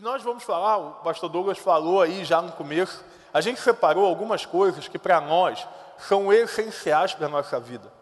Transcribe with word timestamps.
Nós 0.00 0.22
vamos 0.22 0.44
falar, 0.44 0.76
o 0.76 0.90
pastor 1.02 1.28
Douglas 1.28 1.58
falou 1.58 2.00
aí 2.00 2.24
já 2.24 2.40
no 2.40 2.52
começo, 2.52 3.04
a 3.34 3.40
gente 3.40 3.60
separou 3.60 4.06
algumas 4.06 4.46
coisas 4.46 4.86
que 4.86 4.96
para 4.96 5.20
nós 5.20 5.66
são 5.98 6.32
essenciais 6.32 7.14
para 7.14 7.26
a 7.26 7.28
nossa 7.28 7.58
vida. 7.58 7.92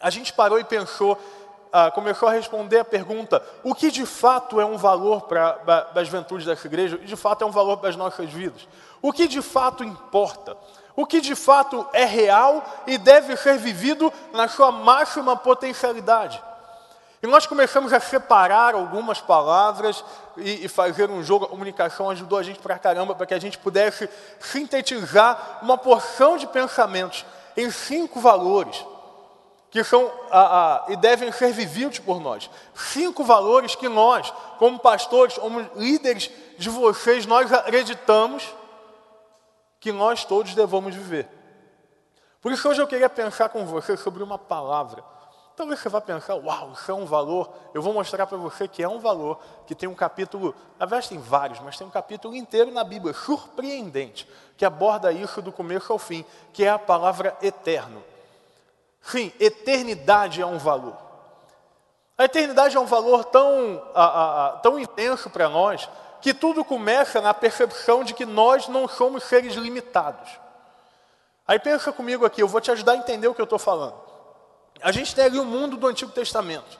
A 0.00 0.08
gente 0.08 0.32
parou 0.32 0.58
e 0.58 0.64
pensou, 0.64 1.18
ah, 1.70 1.90
começou 1.90 2.30
a 2.30 2.32
responder 2.32 2.78
a 2.78 2.84
pergunta: 2.84 3.42
o 3.62 3.74
que 3.74 3.90
de 3.90 4.06
fato 4.06 4.58
é 4.58 4.64
um 4.64 4.78
valor 4.78 5.22
para, 5.22 5.52
para 5.52 6.00
as 6.00 6.06
juventudes 6.06 6.46
dessa 6.46 6.66
igreja 6.66 6.98
e 7.02 7.04
de 7.04 7.16
fato 7.16 7.44
é 7.44 7.46
um 7.46 7.50
valor 7.50 7.76
para 7.76 7.90
as 7.90 7.96
nossas 7.96 8.30
vidas? 8.30 8.66
O 9.02 9.12
que 9.12 9.28
de 9.28 9.42
fato 9.42 9.84
importa? 9.84 10.56
O 10.96 11.04
que 11.04 11.20
de 11.20 11.34
fato 11.34 11.86
é 11.92 12.06
real 12.06 12.64
e 12.86 12.96
deve 12.96 13.36
ser 13.36 13.58
vivido 13.58 14.10
na 14.32 14.48
sua 14.48 14.72
máxima 14.72 15.36
potencialidade? 15.36 16.42
E 17.22 17.26
nós 17.26 17.46
começamos 17.46 17.92
a 17.92 17.98
separar 17.98 18.74
algumas 18.74 19.20
palavras 19.20 20.04
e, 20.36 20.64
e, 20.64 20.68
fazer 20.68 21.10
um 21.10 21.22
jogo, 21.22 21.46
a 21.46 21.48
comunicação 21.48 22.10
ajudou 22.10 22.38
a 22.38 22.42
gente 22.44 22.60
para 22.60 22.78
caramba, 22.78 23.14
para 23.14 23.26
que 23.26 23.34
a 23.34 23.40
gente 23.40 23.58
pudesse 23.58 24.08
sintetizar 24.38 25.58
uma 25.60 25.76
porção 25.76 26.36
de 26.36 26.46
pensamentos 26.46 27.26
em 27.56 27.72
cinco 27.72 28.20
valores, 28.20 28.86
que 29.68 29.82
são 29.82 30.10
a, 30.30 30.40
a, 30.86 30.92
e 30.92 30.96
devem 30.96 31.32
ser 31.32 31.52
vividos 31.52 31.98
por 31.98 32.20
nós. 32.20 32.48
Cinco 32.72 33.24
valores 33.24 33.74
que 33.74 33.88
nós, 33.88 34.32
como 34.56 34.78
pastores, 34.78 35.36
como 35.36 35.68
líderes 35.74 36.30
de 36.56 36.70
vocês, 36.70 37.26
nós 37.26 37.52
acreditamos 37.52 38.54
que 39.80 39.90
nós 39.90 40.24
todos 40.24 40.54
devamos 40.54 40.94
viver. 40.94 41.28
Por 42.40 42.52
isso 42.52 42.68
hoje 42.68 42.80
eu 42.80 42.86
queria 42.86 43.10
pensar 43.10 43.48
com 43.48 43.66
você 43.66 43.96
sobre 43.96 44.22
uma 44.22 44.38
palavra 44.38 45.02
Talvez 45.58 45.80
você 45.80 45.88
vá 45.88 46.00
pensar, 46.00 46.36
uau, 46.36 46.70
isso 46.72 46.88
é 46.88 46.94
um 46.94 47.04
valor. 47.04 47.50
Eu 47.74 47.82
vou 47.82 47.92
mostrar 47.92 48.28
para 48.28 48.38
você 48.38 48.68
que 48.68 48.80
é 48.80 48.88
um 48.88 49.00
valor, 49.00 49.40
que 49.66 49.74
tem 49.74 49.88
um 49.88 49.94
capítulo, 49.94 50.54
na 50.78 50.86
verdade 50.86 51.08
tem 51.08 51.18
vários, 51.18 51.58
mas 51.58 51.76
tem 51.76 51.84
um 51.84 51.90
capítulo 51.90 52.36
inteiro 52.36 52.70
na 52.70 52.84
Bíblia, 52.84 53.12
surpreendente, 53.12 54.28
que 54.56 54.64
aborda 54.64 55.10
isso 55.10 55.42
do 55.42 55.50
começo 55.50 55.92
ao 55.92 55.98
fim, 55.98 56.24
que 56.52 56.62
é 56.62 56.70
a 56.70 56.78
palavra 56.78 57.36
eterno. 57.42 58.04
Sim, 59.02 59.32
eternidade 59.40 60.40
é 60.40 60.46
um 60.46 60.58
valor. 60.58 60.96
A 62.16 62.26
eternidade 62.26 62.76
é 62.76 62.80
um 62.80 62.86
valor 62.86 63.24
tão, 63.24 63.82
a, 63.96 64.46
a, 64.46 64.50
tão 64.58 64.78
intenso 64.78 65.28
para 65.28 65.48
nós, 65.48 65.88
que 66.20 66.32
tudo 66.32 66.64
começa 66.64 67.20
na 67.20 67.34
percepção 67.34 68.04
de 68.04 68.14
que 68.14 68.24
nós 68.24 68.68
não 68.68 68.86
somos 68.86 69.24
seres 69.24 69.54
limitados. 69.54 70.30
Aí 71.44 71.58
pensa 71.58 71.90
comigo 71.90 72.24
aqui, 72.24 72.44
eu 72.44 72.48
vou 72.48 72.60
te 72.60 72.70
ajudar 72.70 72.92
a 72.92 72.96
entender 72.98 73.26
o 73.26 73.34
que 73.34 73.40
eu 73.40 73.44
estou 73.44 73.58
falando. 73.58 74.06
A 74.82 74.92
gente 74.92 75.14
tem 75.14 75.24
ali 75.24 75.38
o 75.38 75.44
mundo 75.44 75.76
do 75.76 75.86
Antigo 75.86 76.12
Testamento, 76.12 76.78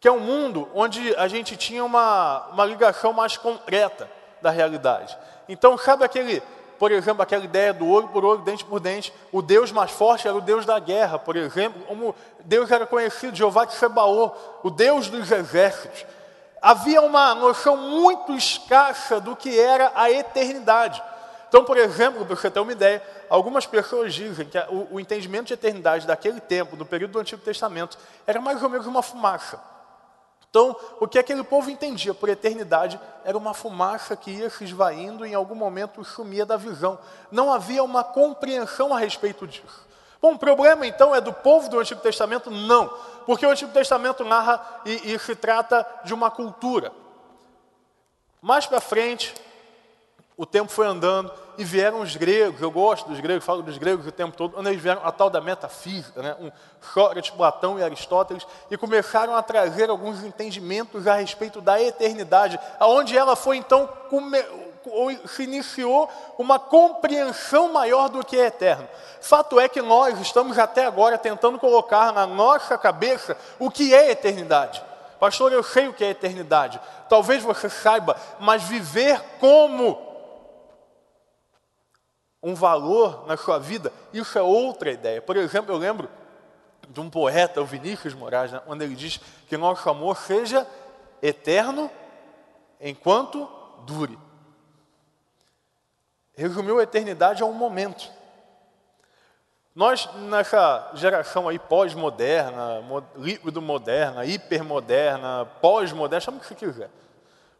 que 0.00 0.08
é 0.08 0.12
um 0.12 0.20
mundo 0.20 0.68
onde 0.74 1.14
a 1.16 1.28
gente 1.28 1.56
tinha 1.56 1.84
uma, 1.84 2.46
uma 2.52 2.64
ligação 2.64 3.12
mais 3.12 3.36
concreta 3.36 4.10
da 4.40 4.50
realidade. 4.50 5.16
Então, 5.48 5.76
sabe 5.76 6.04
aquele, 6.04 6.42
por 6.78 6.90
exemplo, 6.90 7.22
aquela 7.22 7.44
ideia 7.44 7.72
do 7.72 7.86
ouro 7.86 8.08
por 8.08 8.24
ouro, 8.24 8.42
dente 8.42 8.64
por 8.64 8.80
dente, 8.80 9.12
o 9.30 9.42
Deus 9.42 9.70
mais 9.70 9.90
forte 9.90 10.26
era 10.26 10.36
o 10.36 10.40
Deus 10.40 10.64
da 10.64 10.78
guerra, 10.78 11.18
por 11.18 11.36
exemplo, 11.36 11.82
como 11.86 12.14
Deus 12.40 12.70
era 12.70 12.86
conhecido, 12.86 13.36
Jeová 13.36 13.64
de 13.64 13.74
Sebaô, 13.74 14.32
o 14.62 14.70
Deus 14.70 15.08
dos 15.08 15.30
exércitos. 15.30 16.06
Havia 16.62 17.00
uma 17.02 17.34
noção 17.34 17.76
muito 17.76 18.34
escassa 18.34 19.20
do 19.20 19.34
que 19.34 19.58
era 19.58 19.92
a 19.94 20.10
eternidade. 20.10 21.02
Então, 21.50 21.64
por 21.64 21.76
exemplo, 21.76 22.24
para 22.24 22.36
você 22.36 22.48
ter 22.48 22.60
uma 22.60 22.70
ideia, 22.70 23.02
algumas 23.28 23.66
pessoas 23.66 24.14
dizem 24.14 24.46
que 24.46 24.56
o, 24.68 24.86
o 24.92 25.00
entendimento 25.00 25.48
de 25.48 25.54
eternidade 25.54 26.06
daquele 26.06 26.40
tempo, 26.40 26.76
no 26.76 26.86
período 26.86 27.10
do 27.10 27.18
Antigo 27.18 27.42
Testamento, 27.42 27.98
era 28.24 28.40
mais 28.40 28.62
ou 28.62 28.68
menos 28.68 28.86
uma 28.86 29.02
fumaça. 29.02 29.60
Então, 30.48 30.76
o 31.00 31.08
que 31.08 31.18
aquele 31.18 31.42
povo 31.42 31.68
entendia 31.68 32.14
por 32.14 32.28
eternidade 32.28 33.00
era 33.24 33.36
uma 33.36 33.52
fumaça 33.52 34.14
que 34.14 34.30
ia 34.30 34.48
se 34.48 34.62
esvaindo 34.62 35.26
e 35.26 35.32
em 35.32 35.34
algum 35.34 35.56
momento 35.56 36.04
sumia 36.04 36.46
da 36.46 36.56
visão. 36.56 36.96
Não 37.32 37.52
havia 37.52 37.82
uma 37.82 38.04
compreensão 38.04 38.94
a 38.94 38.98
respeito 38.98 39.44
disso. 39.44 39.88
Bom, 40.22 40.34
o 40.34 40.38
problema 40.38 40.86
então 40.86 41.12
é 41.12 41.20
do 41.20 41.32
povo 41.32 41.68
do 41.68 41.80
Antigo 41.80 42.00
Testamento? 42.00 42.48
Não, 42.48 42.88
porque 43.26 43.44
o 43.44 43.50
Antigo 43.50 43.72
Testamento 43.72 44.24
narra 44.24 44.82
e, 44.86 45.14
e 45.14 45.18
se 45.18 45.34
trata 45.34 45.84
de 46.04 46.14
uma 46.14 46.30
cultura. 46.30 46.92
Mais 48.40 48.66
para 48.66 48.80
frente, 48.80 49.34
o 50.40 50.46
tempo 50.46 50.72
foi 50.72 50.86
andando 50.86 51.30
e 51.58 51.64
vieram 51.64 52.00
os 52.00 52.16
gregos, 52.16 52.62
eu 52.62 52.70
gosto 52.70 53.06
dos 53.10 53.20
gregos, 53.20 53.44
falo 53.44 53.60
dos 53.60 53.76
gregos 53.76 54.06
o 54.06 54.10
tempo 54.10 54.34
todo, 54.34 54.58
eles 54.66 54.80
vieram 54.80 55.02
a 55.04 55.12
tal 55.12 55.28
da 55.28 55.38
metafísica, 55.38 56.22
né? 56.22 56.34
um 56.40 56.50
Sócrates, 56.94 57.28
Platão 57.28 57.78
e 57.78 57.82
Aristóteles, 57.82 58.46
e 58.70 58.76
começaram 58.78 59.36
a 59.36 59.42
trazer 59.42 59.90
alguns 59.90 60.24
entendimentos 60.24 61.06
a 61.06 61.16
respeito 61.16 61.60
da 61.60 61.78
eternidade, 61.78 62.58
aonde 62.78 63.18
ela 63.18 63.36
foi 63.36 63.58
então, 63.58 63.86
se 65.26 65.42
iniciou 65.42 66.08
uma 66.38 66.58
compreensão 66.58 67.70
maior 67.70 68.08
do 68.08 68.24
que 68.24 68.40
é 68.40 68.46
eterno. 68.46 68.88
Fato 69.20 69.60
é 69.60 69.68
que 69.68 69.82
nós 69.82 70.18
estamos 70.22 70.58
até 70.58 70.86
agora 70.86 71.18
tentando 71.18 71.58
colocar 71.58 72.14
na 72.14 72.26
nossa 72.26 72.78
cabeça 72.78 73.36
o 73.58 73.70
que 73.70 73.94
é 73.94 74.10
eternidade. 74.10 74.82
Pastor, 75.18 75.52
eu 75.52 75.62
sei 75.62 75.86
o 75.86 75.92
que 75.92 76.02
é 76.02 76.08
eternidade. 76.08 76.80
Talvez 77.10 77.42
você 77.42 77.68
saiba, 77.68 78.16
mas 78.38 78.62
viver 78.62 79.20
como 79.38 80.08
um 82.42 82.54
valor 82.54 83.26
na 83.26 83.36
sua 83.36 83.58
vida, 83.58 83.92
isso 84.12 84.38
é 84.38 84.42
outra 84.42 84.90
ideia. 84.90 85.20
Por 85.20 85.36
exemplo, 85.36 85.72
eu 85.72 85.78
lembro 85.78 86.08
de 86.88 87.00
um 87.00 87.10
poeta, 87.10 87.60
o 87.60 87.66
Vinícius 87.66 88.14
Moraes, 88.14 88.52
né, 88.52 88.60
onde 88.66 88.84
ele 88.84 88.96
diz 88.96 89.20
que 89.46 89.56
nosso 89.56 89.88
amor 89.88 90.16
seja 90.16 90.66
eterno 91.22 91.90
enquanto 92.80 93.48
dure. 93.84 94.18
Resumiu 96.34 96.78
a 96.78 96.82
eternidade 96.82 97.42
a 97.42 97.46
um 97.46 97.52
momento. 97.52 98.10
Nós, 99.74 100.08
nessa 100.14 100.90
geração 100.94 101.48
aí 101.48 101.58
pós-moderna, 101.58 102.82
líquido-moderna, 103.16 104.24
hipermoderna, 104.24 105.46
pós-moderna, 105.60 106.20
chama 106.20 106.38
o 106.38 106.40
que 106.40 106.46
você 106.46 106.54
quiser. 106.54 106.90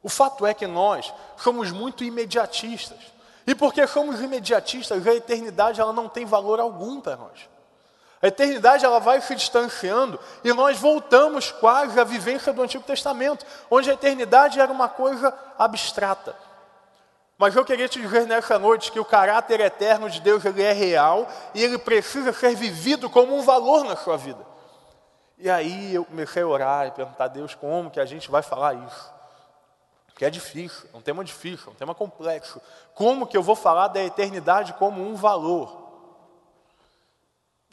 O 0.02 0.08
fato 0.08 0.44
é 0.44 0.52
que 0.52 0.66
nós 0.66 1.12
somos 1.36 1.70
muito 1.70 2.02
imediatistas. 2.02 2.98
E 3.50 3.54
porque 3.56 3.84
somos 3.84 4.20
imediatistas, 4.20 5.04
a 5.04 5.12
eternidade 5.12 5.80
ela 5.80 5.92
não 5.92 6.08
tem 6.08 6.24
valor 6.24 6.60
algum 6.60 7.00
para 7.00 7.16
nós. 7.16 7.48
A 8.22 8.28
eternidade 8.28 8.84
ela 8.84 9.00
vai 9.00 9.20
se 9.20 9.34
distanciando 9.34 10.20
e 10.44 10.52
nós 10.52 10.78
voltamos 10.78 11.50
quase 11.50 11.98
à 11.98 12.04
vivência 12.04 12.52
do 12.52 12.62
Antigo 12.62 12.84
Testamento, 12.84 13.44
onde 13.68 13.90
a 13.90 13.94
eternidade 13.94 14.60
era 14.60 14.70
uma 14.70 14.88
coisa 14.88 15.36
abstrata. 15.58 16.32
Mas 17.36 17.56
eu 17.56 17.64
queria 17.64 17.88
te 17.88 18.00
dizer 18.00 18.24
nessa 18.24 18.56
noite 18.56 18.92
que 18.92 19.00
o 19.00 19.04
caráter 19.04 19.58
eterno 19.58 20.08
de 20.08 20.20
Deus 20.20 20.44
ele 20.44 20.62
é 20.62 20.70
real 20.70 21.26
e 21.52 21.60
ele 21.60 21.76
precisa 21.76 22.32
ser 22.32 22.54
vivido 22.54 23.10
como 23.10 23.36
um 23.36 23.42
valor 23.42 23.82
na 23.82 23.96
sua 23.96 24.16
vida. 24.16 24.46
E 25.36 25.50
aí 25.50 25.92
eu 25.92 26.04
comecei 26.04 26.44
a 26.44 26.46
orar 26.46 26.86
e 26.86 26.92
perguntar 26.92 27.24
a 27.24 27.26
Deus 27.28 27.56
como 27.56 27.90
que 27.90 27.98
a 27.98 28.06
gente 28.06 28.30
vai 28.30 28.42
falar 28.42 28.74
isso 28.74 29.19
é 30.24 30.30
difícil, 30.30 30.88
é 30.92 30.96
um 30.96 31.00
tema 31.00 31.24
difícil, 31.24 31.68
é 31.68 31.70
um 31.70 31.74
tema 31.74 31.94
complexo. 31.94 32.60
Como 32.94 33.26
que 33.26 33.36
eu 33.36 33.42
vou 33.42 33.56
falar 33.56 33.88
da 33.88 34.02
eternidade 34.02 34.72
como 34.74 35.02
um 35.02 35.14
valor? 35.14 35.88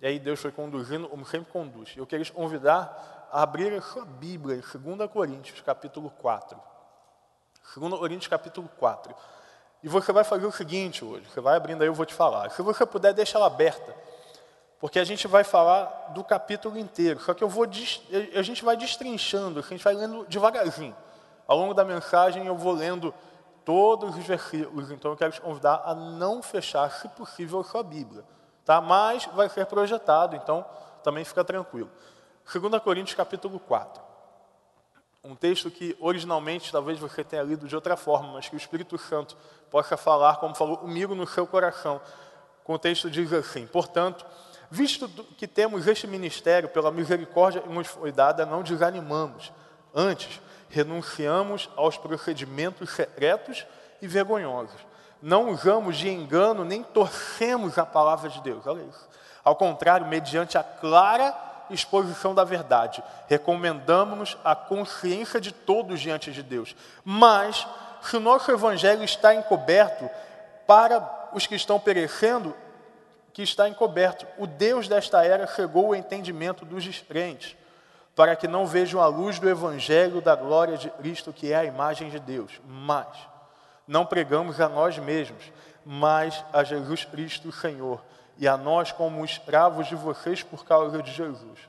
E 0.02 0.06
aí 0.06 0.20
Deus 0.20 0.40
foi 0.40 0.52
conduzindo, 0.52 1.10
como 1.10 1.26
sempre 1.26 1.52
conduz. 1.52 1.94
Eu 1.98 2.06
queria 2.06 2.24
te 2.24 2.32
convidar 2.32 3.28
a 3.32 3.42
abrir 3.42 3.74
a 3.74 3.82
sua 3.82 4.06
Bíblia 4.06 4.56
em 4.56 4.96
2 4.96 5.12
Coríntios, 5.12 5.60
capítulo 5.62 6.10
4. 6.10 6.60
2 7.76 8.00
Coríntios, 8.00 8.28
capítulo 8.28 8.70
4. 8.78 9.14
E 9.84 9.90
você 9.90 10.12
vai 10.12 10.24
fazer 10.24 10.46
o 10.46 10.52
seguinte 10.52 11.04
hoje, 11.04 11.26
você 11.30 11.42
vai 11.42 11.56
abrindo 11.56 11.82
aí, 11.82 11.88
eu 11.88 11.94
vou 11.94 12.06
te 12.06 12.14
falar. 12.14 12.50
Se 12.52 12.62
você 12.62 12.86
puder, 12.86 13.14
deixa 13.14 13.38
ela 13.38 13.48
aberta. 13.48 13.96
Porque 14.80 15.00
a 15.00 15.04
gente 15.04 15.28
vai 15.28 15.44
falar 15.44 16.12
do 16.14 16.24
capítulo 16.24 16.78
inteiro. 16.78 17.20
Só 17.20 17.34
que 17.34 17.44
eu 17.44 17.50
vou, 17.50 17.66
a 17.66 18.42
gente 18.42 18.64
vai 18.64 18.78
destrinchando, 18.78 19.60
a 19.60 19.64
gente 19.64 19.84
vai 19.84 19.96
lendo 19.96 20.26
devagarzinho. 20.28 20.96
Ao 21.48 21.58
longo 21.58 21.74
da 21.74 21.86
mensagem 21.86 22.46
eu 22.46 22.58
vou 22.58 22.74
lendo 22.74 23.14
todos 23.64 24.16
os 24.16 24.26
versículos, 24.26 24.92
então 24.92 25.12
eu 25.12 25.18
quero 25.18 25.32
te 25.32 25.42
convidar 25.42 25.82
a 25.86 25.94
não 25.94 26.42
fechar, 26.42 26.90
se 26.92 27.08
possível, 27.10 27.60
a 27.60 27.64
sua 27.64 27.84
Bíblia. 27.84 28.24
Tá? 28.64 28.82
Mas 28.82 29.26
vai 29.34 29.50
ser 29.50 29.66
projetado, 29.66 30.36
então 30.36 30.66
também 31.04 31.24
fica 31.24 31.44
tranquilo. 31.44 31.90
2 32.52 32.82
Coríntios 32.82 33.16
capítulo 33.16 33.60
4. 33.60 34.02
Um 35.24 35.36
texto 35.36 35.70
que 35.70 35.96
originalmente 36.00 36.72
talvez 36.72 36.98
você 37.00 37.24
tenha 37.24 37.44
lido 37.44 37.68
de 37.68 37.76
outra 37.76 37.98
forma, 37.98 38.34
mas 38.34 38.48
que 38.48 38.56
o 38.56 38.58
Espírito 38.58 38.98
Santo 38.98 39.36
possa 39.70 39.98
falar, 39.98 40.38
como 40.38 40.56
falou 40.56 40.78
comigo 40.78 41.14
no 41.14 41.28
seu 41.28 41.46
coração. 41.46 42.00
O 42.66 42.78
texto 42.78 43.10
diz 43.10 43.32
assim: 43.34 43.68
Portanto, 43.68 44.26
visto 44.70 45.10
que 45.38 45.48
temos 45.48 45.88
este 45.88 46.08
ministério, 46.08 46.70
pela 46.70 46.92
misericórdia 46.92 47.62
que 47.62 47.70
nos 47.70 47.88
foi 47.88 48.12
dada, 48.12 48.46
não 48.46 48.64
desanimamos. 48.64 49.52
Antes, 49.94 50.42
renunciamos 50.70 51.70
aos 51.76 51.98
procedimentos 51.98 52.92
secretos 52.92 53.66
e 54.02 54.08
vergonhosos. 54.08 54.80
Não 55.22 55.50
usamos 55.50 55.98
de 55.98 56.10
engano 56.10 56.64
nem 56.64 56.84
torcemos 56.84 57.78
a 57.78 57.86
palavra 57.86 58.30
de 58.30 58.42
Deus. 58.42 58.66
Olha 58.68 58.84
isso. 58.84 59.08
Ao 59.44 59.56
contrário, 59.56 60.06
mediante 60.06 60.58
a 60.58 60.64
clara 60.64 61.36
exposição 61.70 62.34
da 62.34 62.44
verdade, 62.44 63.04
recomendamos-nos 63.28 64.38
a 64.44 64.56
consciência 64.56 65.42
de 65.42 65.52
todos 65.52 66.00
diante 66.00 66.32
de 66.32 66.44
Deus. 66.44 66.76
Mas, 67.04 67.68
se 68.02 68.16
o 68.16 68.22
nosso 68.22 68.52
evangelho 68.52 69.04
está 69.04 69.34
encoberto 69.34 70.10
para 70.66 71.30
os 71.34 71.48
que 71.48 71.56
estão 71.56 71.80
perecendo, 71.80 72.56
que 73.38 73.44
está 73.44 73.70
encoberto. 73.70 74.26
O 74.38 74.48
Deus 74.48 74.88
desta 74.88 75.24
era 75.24 75.46
chegou 75.46 75.88
ao 75.88 75.96
entendimento 75.96 76.66
dos 76.66 76.84
descrentes, 76.84 77.56
para 78.18 78.36
que 78.36 78.48
não 78.48 78.66
vejam 78.66 79.00
a 79.00 79.06
luz 79.06 79.38
do 79.38 79.48
evangelho 79.48 80.22
da 80.22 80.36
glória 80.36 80.76
de 80.76 80.90
Cristo, 80.90 81.32
que 81.32 81.54
é 81.54 81.56
a 81.56 81.66
imagem 81.66 82.10
de 82.10 82.20
Deus. 82.20 82.60
Mas 82.68 83.06
não 83.88 84.08
pregamos 84.08 84.60
a 84.60 84.68
nós 84.68 84.98
mesmos, 84.98 85.52
mas 85.86 86.44
a 86.52 86.64
Jesus 86.64 87.06
Cristo, 87.06 87.52
Senhor, 87.52 88.04
e 88.36 88.48
a 88.48 88.58
nós 88.58 88.92
como 88.92 89.24
escravos 89.24 89.86
de 89.86 89.96
vocês 89.96 90.42
por 90.42 90.66
causa 90.66 91.04
de 91.04 91.12
Jesus. 91.12 91.60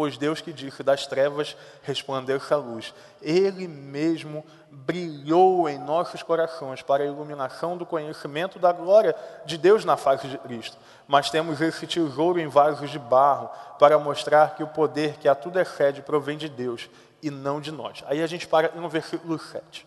Pois 0.00 0.16
Deus 0.16 0.40
que 0.40 0.50
disse 0.50 0.82
das 0.82 1.06
trevas 1.06 1.54
resplandece 1.82 2.54
a 2.54 2.56
luz. 2.56 2.94
Ele 3.20 3.68
mesmo 3.68 4.42
brilhou 4.70 5.68
em 5.68 5.78
nossos 5.78 6.22
corações 6.22 6.80
para 6.80 7.02
a 7.02 7.06
iluminação 7.06 7.76
do 7.76 7.84
conhecimento 7.84 8.58
da 8.58 8.72
glória 8.72 9.14
de 9.44 9.58
Deus 9.58 9.84
na 9.84 9.98
face 9.98 10.26
de 10.26 10.38
Cristo. 10.38 10.78
Mas 11.06 11.28
temos 11.28 11.60
esse 11.60 11.86
tesouro 11.86 12.40
em 12.40 12.48
vasos 12.48 12.88
de 12.88 12.98
barro 12.98 13.50
para 13.78 13.98
mostrar 13.98 14.54
que 14.54 14.62
o 14.62 14.68
poder 14.68 15.18
que 15.18 15.28
a 15.28 15.34
tudo 15.34 15.60
excede 15.60 16.00
provém 16.00 16.38
de 16.38 16.48
Deus 16.48 16.88
e 17.22 17.30
não 17.30 17.60
de 17.60 17.70
nós. 17.70 18.02
Aí 18.06 18.22
a 18.22 18.26
gente 18.26 18.48
para 18.48 18.70
no 18.70 18.88
versículo 18.88 19.38
7. 19.38 19.86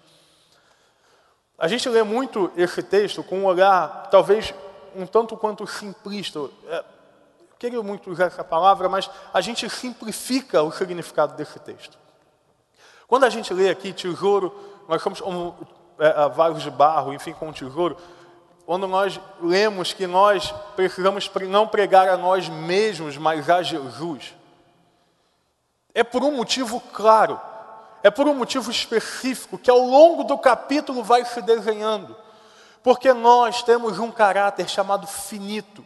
A 1.57 1.67
gente 1.67 1.89
lê 1.89 2.03
muito 2.03 2.51
esse 2.55 2.83
texto 2.83 3.23
com 3.23 3.39
um 3.39 3.45
olhar 3.45 4.09
talvez 4.11 4.53
um 4.95 5.07
tanto 5.07 5.35
quanto 5.35 5.65
simplista. 5.65 6.39
É, 7.53 7.59
queria 7.59 7.81
muito 7.81 8.09
usar 8.09 8.25
essa 8.25 8.43
palavra, 8.43 8.89
mas 8.89 9.09
a 9.33 9.41
gente 9.41 9.69
simplifica 9.69 10.61
o 10.61 10.71
significado 10.71 11.35
desse 11.35 11.59
texto. 11.59 11.97
Quando 13.07 13.25
a 13.25 13.29
gente 13.29 13.53
lê 13.53 13.69
aqui 13.69 13.93
tesouro, 13.93 14.53
nós 14.87 15.01
somos 15.01 15.21
um, 15.21 15.53
é, 15.99 16.29
vasos 16.29 16.63
de 16.63 16.71
barro, 16.71 17.13
enfim, 17.13 17.33
com 17.33 17.51
tesouro, 17.51 17.97
quando 18.65 18.87
nós 18.87 19.19
lemos 19.41 19.93
que 19.93 20.07
nós 20.07 20.53
precisamos 20.75 21.29
não 21.49 21.67
pregar 21.67 22.07
a 22.07 22.15
nós 22.15 22.47
mesmos, 22.47 23.17
mas 23.17 23.49
a 23.49 23.61
Jesus, 23.61 24.33
é 25.93 26.03
por 26.03 26.23
um 26.23 26.35
motivo 26.35 26.79
claro, 26.93 27.39
é 28.01 28.09
por 28.09 28.27
um 28.27 28.33
motivo 28.33 28.71
específico, 28.71 29.57
que 29.57 29.69
ao 29.69 29.79
longo 29.79 30.23
do 30.23 30.37
capítulo 30.37 31.03
vai 31.03 31.23
se 31.25 31.41
desenhando. 31.41 32.15
Porque 32.81 33.13
nós 33.13 33.63
temos 33.63 33.99
um 33.99 34.11
caráter 34.11 34.67
chamado 34.67 35.07
finito. 35.07 35.85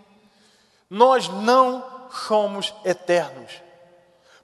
Nós 0.89 1.27
não 1.27 1.83
somos 2.09 2.73
eternos. 2.85 3.61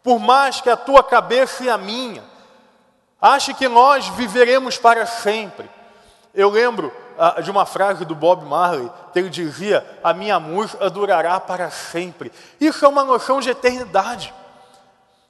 Por 0.01 0.19
mais 0.19 0.60
que 0.60 0.69
a 0.69 0.78
tua 0.78 1.04
cabeça 1.04 1.63
e 1.63 1.69
a 1.69 1.78
minha 1.78 2.24
ache 3.22 3.54
que 3.54 3.69
nós 3.69 4.07
viveremos 4.10 4.78
para 4.78 5.06
sempre. 5.06 5.69
Eu 6.36 6.50
lembro 6.50 6.92
ah, 7.18 7.40
de 7.42 7.50
uma 7.50 7.66
frase 7.66 8.04
do 8.04 8.13
Bob 8.13 8.44
Marley, 8.44 8.92
que 9.13 9.19
ele 9.19 9.30
dizia: 9.30 9.86
A 10.04 10.13
minha 10.13 10.40
música 10.42 10.90
durará 10.90 11.40
para 11.40 11.72
sempre. 11.72 12.31
Isso 12.60 12.84
é 12.84 12.88
uma 12.88 13.06
noção 13.06 13.40
de 13.40 13.50
eternidade. 13.50 14.34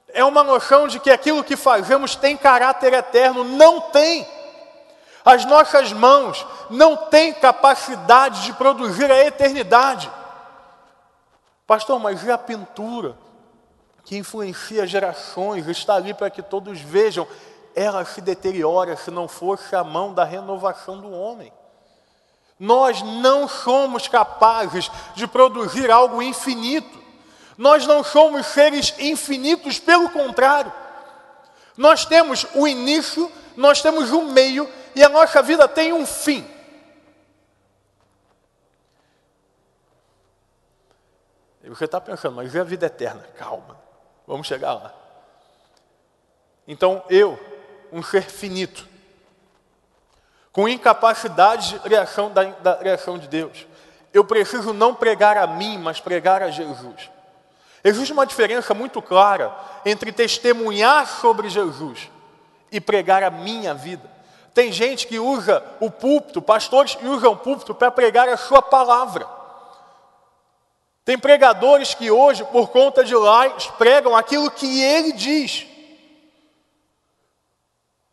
É 0.08 0.24
uma 0.24 0.42
noção 0.42 0.88
de 0.88 0.98
que 0.98 1.10
aquilo 1.10 1.44
que 1.44 1.56
fazemos 1.56 2.16
tem 2.16 2.36
caráter 2.36 2.92
eterno. 2.92 3.44
Não 3.44 3.80
tem. 3.80 4.26
As 5.24 5.44
nossas 5.44 5.92
mãos 5.92 6.44
não 6.68 6.96
têm 6.96 7.32
capacidade 7.32 8.42
de 8.42 8.52
produzir 8.54 9.10
a 9.10 9.24
eternidade. 9.24 10.10
Pastor, 11.66 11.98
mas 11.98 12.22
e 12.22 12.30
a 12.30 12.38
pintura 12.38 13.16
que 14.04 14.16
influencia 14.16 14.86
gerações, 14.86 15.66
está 15.66 15.94
ali 15.94 16.12
para 16.12 16.28
que 16.28 16.42
todos 16.42 16.80
vejam, 16.80 17.26
ela 17.74 18.04
se 18.04 18.20
deteriora 18.20 18.96
se 18.96 19.10
não 19.10 19.26
fosse 19.26 19.74
a 19.74 19.82
mão 19.82 20.12
da 20.12 20.24
renovação 20.24 21.00
do 21.00 21.10
homem. 21.10 21.52
Nós 22.60 23.02
não 23.02 23.48
somos 23.48 24.06
capazes 24.06 24.90
de 25.14 25.26
produzir 25.26 25.90
algo 25.90 26.22
infinito. 26.22 27.02
Nós 27.56 27.86
não 27.86 28.04
somos 28.04 28.46
seres 28.46 28.94
infinitos, 28.98 29.78
pelo 29.78 30.10
contrário. 30.10 30.72
Nós 31.76 32.04
temos 32.04 32.46
o 32.54 32.68
início, 32.68 33.30
nós 33.56 33.80
temos 33.80 34.12
o 34.12 34.22
meio 34.22 34.68
e 34.94 35.02
a 35.02 35.08
nossa 35.08 35.42
vida 35.42 35.66
tem 35.66 35.92
um 35.92 36.06
fim. 36.06 36.46
Você 41.74 41.86
está 41.86 42.00
pensando, 42.00 42.36
mas 42.36 42.54
e 42.54 42.58
a 42.58 42.64
vida 42.64 42.86
eterna? 42.86 43.24
Calma, 43.36 43.76
vamos 44.26 44.46
chegar 44.46 44.74
lá. 44.74 44.94
Então 46.66 47.02
eu, 47.08 47.38
um 47.92 48.02
ser 48.02 48.22
finito, 48.22 48.88
com 50.52 50.68
incapacidade 50.68 51.78
de 51.78 51.88
reação 51.88 52.30
da, 52.30 52.44
da 52.44 52.78
reação 52.78 53.18
de 53.18 53.26
Deus, 53.26 53.66
eu 54.12 54.24
preciso 54.24 54.72
não 54.72 54.94
pregar 54.94 55.36
a 55.36 55.46
mim, 55.46 55.78
mas 55.78 56.00
pregar 56.00 56.42
a 56.42 56.50
Jesus. 56.50 57.10
Existe 57.82 58.12
uma 58.12 58.24
diferença 58.24 58.72
muito 58.72 59.02
clara 59.02 59.52
entre 59.84 60.12
testemunhar 60.12 61.06
sobre 61.06 61.48
Jesus 61.48 62.08
e 62.70 62.80
pregar 62.80 63.22
a 63.22 63.30
minha 63.30 63.74
vida. 63.74 64.08
Tem 64.54 64.70
gente 64.70 65.06
que 65.06 65.18
usa 65.18 65.62
o 65.80 65.90
púlpito, 65.90 66.40
pastores 66.40 66.94
que 66.94 67.06
usam 67.06 67.32
o 67.32 67.36
púlpito 67.36 67.74
para 67.74 67.90
pregar 67.90 68.28
a 68.28 68.36
sua 68.36 68.62
palavra. 68.62 69.26
Tem 71.04 71.18
pregadores 71.18 71.94
que 71.94 72.10
hoje, 72.10 72.42
por 72.44 72.70
conta 72.70 73.04
de 73.04 73.14
lives, 73.14 73.66
pregam 73.78 74.16
aquilo 74.16 74.50
que 74.50 74.82
ele 74.82 75.12
diz. 75.12 75.66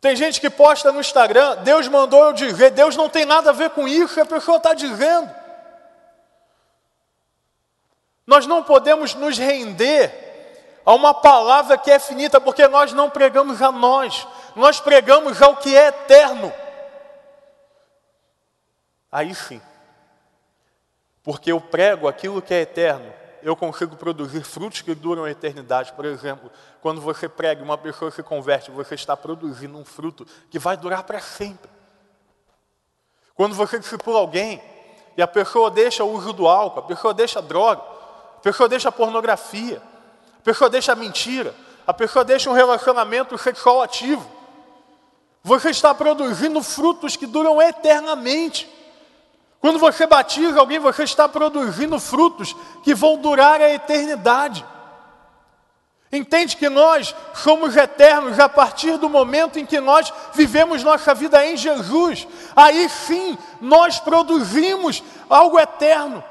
Tem 0.00 0.14
gente 0.14 0.40
que 0.40 0.50
posta 0.50 0.92
no 0.92 1.00
Instagram, 1.00 1.58
Deus 1.62 1.88
mandou 1.88 2.24
eu 2.24 2.32
dizer, 2.32 2.70
Deus 2.70 2.96
não 2.96 3.08
tem 3.08 3.24
nada 3.24 3.50
a 3.50 3.52
ver 3.52 3.70
com 3.70 3.86
isso, 3.86 4.20
a 4.20 4.26
pessoa 4.26 4.56
está 4.56 4.74
dizendo. 4.74 5.32
Nós 8.26 8.46
não 8.46 8.62
podemos 8.62 9.14
nos 9.14 9.38
render 9.38 10.12
a 10.84 10.92
uma 10.92 11.14
palavra 11.14 11.78
que 11.78 11.90
é 11.90 11.98
finita, 11.98 12.40
porque 12.40 12.66
nós 12.66 12.92
não 12.92 13.08
pregamos 13.08 13.62
a 13.62 13.70
nós, 13.70 14.26
nós 14.56 14.80
pregamos 14.80 15.40
ao 15.40 15.56
que 15.56 15.74
é 15.76 15.86
eterno. 15.86 16.52
Aí 19.10 19.34
sim, 19.34 19.62
porque 21.22 21.52
eu 21.52 21.60
prego 21.60 22.08
aquilo 22.08 22.42
que 22.42 22.52
é 22.52 22.62
eterno, 22.62 23.12
eu 23.42 23.56
consigo 23.56 23.96
produzir 23.96 24.42
frutos 24.44 24.82
que 24.82 24.94
duram 24.94 25.24
a 25.24 25.30
eternidade. 25.30 25.92
Por 25.92 26.04
exemplo, 26.04 26.50
quando 26.80 27.00
você 27.00 27.28
prega 27.28 27.62
uma 27.62 27.76
pessoa 27.76 28.10
se 28.10 28.22
converte, 28.22 28.70
você 28.70 28.94
está 28.94 29.16
produzindo 29.16 29.76
um 29.76 29.84
fruto 29.84 30.26
que 30.48 30.58
vai 30.58 30.76
durar 30.76 31.02
para 31.02 31.20
sempre. 31.20 31.70
Quando 33.34 33.54
você 33.54 33.78
discipula 33.78 34.20
alguém 34.20 34.62
e 35.16 35.22
a 35.22 35.26
pessoa 35.26 35.70
deixa 35.70 36.04
o 36.04 36.12
uso 36.12 36.32
do 36.32 36.46
álcool, 36.46 36.80
a 36.80 36.84
pessoa 36.84 37.12
deixa 37.12 37.40
a 37.40 37.42
droga, 37.42 37.82
a 38.36 38.40
pessoa 38.40 38.68
deixa 38.68 38.88
a 38.88 38.92
pornografia, 38.92 39.82
a 40.38 40.42
pessoa 40.42 40.70
deixa 40.70 40.92
a 40.92 40.96
mentira, 40.96 41.54
a 41.86 41.92
pessoa 41.92 42.24
deixa 42.24 42.48
um 42.48 42.54
relacionamento 42.54 43.36
sexual 43.36 43.82
ativo, 43.82 44.30
você 45.42 45.70
está 45.70 45.92
produzindo 45.92 46.62
frutos 46.62 47.16
que 47.16 47.26
duram 47.26 47.60
eternamente. 47.60 48.70
Quando 49.62 49.78
você 49.78 50.08
batiza 50.08 50.58
alguém, 50.58 50.80
você 50.80 51.04
está 51.04 51.28
produzindo 51.28 52.00
frutos 52.00 52.52
que 52.82 52.96
vão 52.96 53.16
durar 53.16 53.60
a 53.60 53.72
eternidade. 53.72 54.66
Entende 56.10 56.56
que 56.56 56.68
nós 56.68 57.14
somos 57.32 57.76
eternos 57.76 58.40
a 58.40 58.48
partir 58.48 58.98
do 58.98 59.08
momento 59.08 59.60
em 59.60 59.64
que 59.64 59.78
nós 59.78 60.12
vivemos 60.34 60.82
nossa 60.82 61.14
vida 61.14 61.46
em 61.46 61.56
Jesus. 61.56 62.26
Aí 62.56 62.88
sim, 62.88 63.38
nós 63.60 64.00
produzimos 64.00 65.00
algo 65.30 65.56
eterno. 65.60 66.24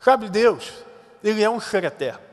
Sabe, 0.00 0.30
Deus, 0.30 0.72
Ele 1.22 1.42
é 1.42 1.50
um 1.50 1.60
ser 1.60 1.84
eterno. 1.84 2.24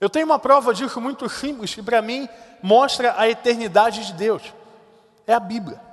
Eu 0.00 0.10
tenho 0.10 0.26
uma 0.26 0.40
prova 0.40 0.74
disso 0.74 1.00
muito 1.00 1.28
simples 1.28 1.72
que 1.72 1.82
para 1.84 2.02
mim 2.02 2.28
mostra 2.60 3.14
a 3.16 3.28
eternidade 3.28 4.06
de 4.06 4.12
Deus. 4.14 4.42
É 5.24 5.32
a 5.32 5.40
Bíblia. 5.40 5.89